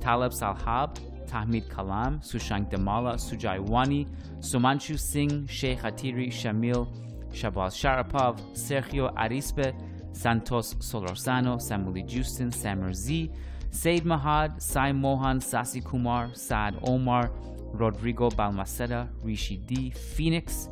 Taleb 0.00 0.32
Salhab, 0.32 0.98
Tahmid 1.26 1.68
Kalam, 1.68 2.22
Sushank 2.24 2.70
Damala, 2.70 3.14
Sujai 3.14 3.60
Wani, 3.60 4.06
Sumanchu 4.38 4.98
Singh, 4.98 5.46
Sheikh 5.46 5.80
Hatiri, 5.80 6.28
Shamil, 6.28 6.88
Shabaz 7.32 7.74
Sharapov, 7.74 8.38
Sergio 8.54 9.14
Arispe, 9.14 9.74
Santos 10.12 10.74
Solorzano, 10.74 11.56
Samuli 11.58 12.06
Justin, 12.06 12.50
Samer 12.50 12.92
Z, 12.94 13.30
Said 13.70 14.04
Mahad, 14.04 14.60
Sai 14.62 14.92
Mohan, 14.92 15.40
Sasi 15.40 15.84
Kumar, 15.84 16.30
Saad 16.34 16.78
Omar, 16.82 17.30
Rodrigo 17.72 18.30
Balmaceda, 18.30 19.08
Rishi 19.22 19.58
D, 19.58 19.90
Phoenix, 19.90 20.68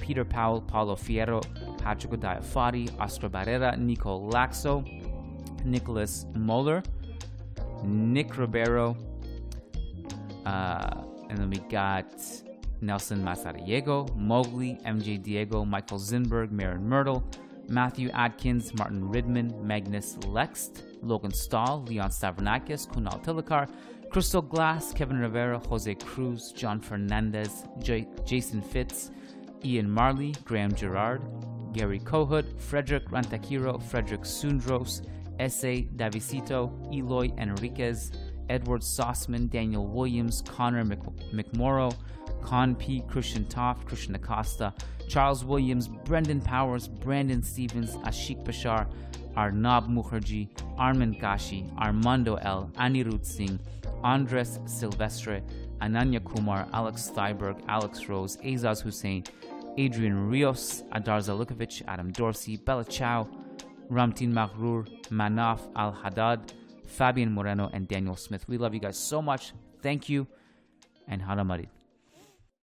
Peter 0.00 0.24
Powell, 0.24 0.60
Paulo 0.60 0.94
Fierro, 0.94 1.42
Patrick 1.78 2.20
Diafati, 2.20 2.88
Oscar 3.00 3.28
Barrera, 3.28 3.76
Nico 3.76 4.30
Laxo, 4.30 4.84
Nicholas 5.64 6.26
Moeller, 6.34 6.82
Nick 7.82 8.36
Ribeiro, 8.36 8.96
uh, 10.46 11.02
and 11.28 11.38
then 11.38 11.50
we 11.50 11.58
got 11.70 12.06
Nelson 12.80 13.22
Masariego, 13.24 14.14
Mowgli, 14.16 14.78
MJ 14.86 15.22
Diego, 15.22 15.64
Michael 15.64 15.98
Zinberg, 15.98 16.50
Marin 16.50 16.86
Myrtle, 16.88 17.24
Matthew 17.68 18.10
Atkins, 18.10 18.74
Martin 18.74 19.08
Ridman, 19.08 19.54
Magnus 19.66 20.18
Lext, 20.26 20.84
Logan 21.02 21.32
Stahl, 21.32 21.82
Leon 21.88 22.10
Stavronakis, 22.10 22.86
Kunal 22.88 23.22
Tilakar, 23.24 23.68
Crystal 24.10 24.42
Glass, 24.42 24.92
Kevin 24.92 25.18
Rivera, 25.18 25.58
Jose 25.58 25.94
Cruz, 25.94 26.52
John 26.52 26.78
Fernandez, 26.78 27.64
J- 27.80 28.06
Jason 28.24 28.60
Fitz, 28.60 29.10
Ian 29.64 29.90
Marley, 29.90 30.34
Graham 30.44 30.74
Gerard, 30.74 31.22
Gary 31.72 31.98
Kohut, 31.98 32.60
Frederick 32.60 33.08
Rantakiro, 33.08 33.82
Frederick 33.82 34.24
Sundros, 34.24 35.02
S.A. 35.40 35.82
Davisito, 35.96 36.70
Eloy 36.94 37.32
Enriquez, 37.38 38.12
Edward 38.48 38.82
Sossman, 38.82 39.50
Daniel 39.50 39.86
Williams, 39.86 40.42
Connor 40.48 40.84
Mc- 40.84 41.32
McMorrow, 41.32 41.94
Con 42.42 42.74
P, 42.74 43.02
Christian 43.08 43.44
Toft, 43.46 43.86
Christian 43.86 44.14
Acosta, 44.14 44.72
Charles 45.08 45.44
Williams, 45.44 45.88
Brendan 45.88 46.40
Powers, 46.40 46.88
Brandon 46.88 47.42
Stevens, 47.42 47.96
Ashik 48.08 48.44
Bashar, 48.44 48.86
Arnab 49.36 49.88
Mukherjee, 49.88 50.48
Armin 50.78 51.14
Kashi, 51.14 51.64
Armando 51.78 52.36
L, 52.36 52.70
Anirudh 52.76 53.24
Singh, 53.24 53.58
Andres 54.02 54.60
Silvestre, 54.66 55.42
Ananya 55.80 56.22
Kumar, 56.22 56.68
Alex 56.72 57.10
Steiberg, 57.10 57.60
Alex 57.68 58.08
Rose, 58.08 58.36
Azaz 58.38 58.82
Hussein, 58.82 59.24
Adrian 59.76 60.28
Rios, 60.28 60.82
Adar 60.92 61.18
Zalukovic, 61.20 61.82
Adam 61.88 62.12
Dorsey, 62.12 62.56
Bella 62.58 62.84
Chow, 62.84 63.28
Ramtin 63.90 64.32
Maghrur, 64.32 64.86
Manaf 65.10 65.60
Al 65.76 65.92
Haddad, 65.92 66.52
Fabian 66.94 67.32
Moreno, 67.32 67.68
and 67.72 67.88
Daniel 67.88 68.16
Smith. 68.16 68.48
We 68.48 68.56
love 68.58 68.72
you 68.74 68.80
guys 68.80 68.98
so 68.98 69.20
much. 69.20 69.52
Thank 69.82 70.08
you, 70.08 70.26
and 71.08 71.20
Hala 71.20 71.44
Madrid. 71.44 71.68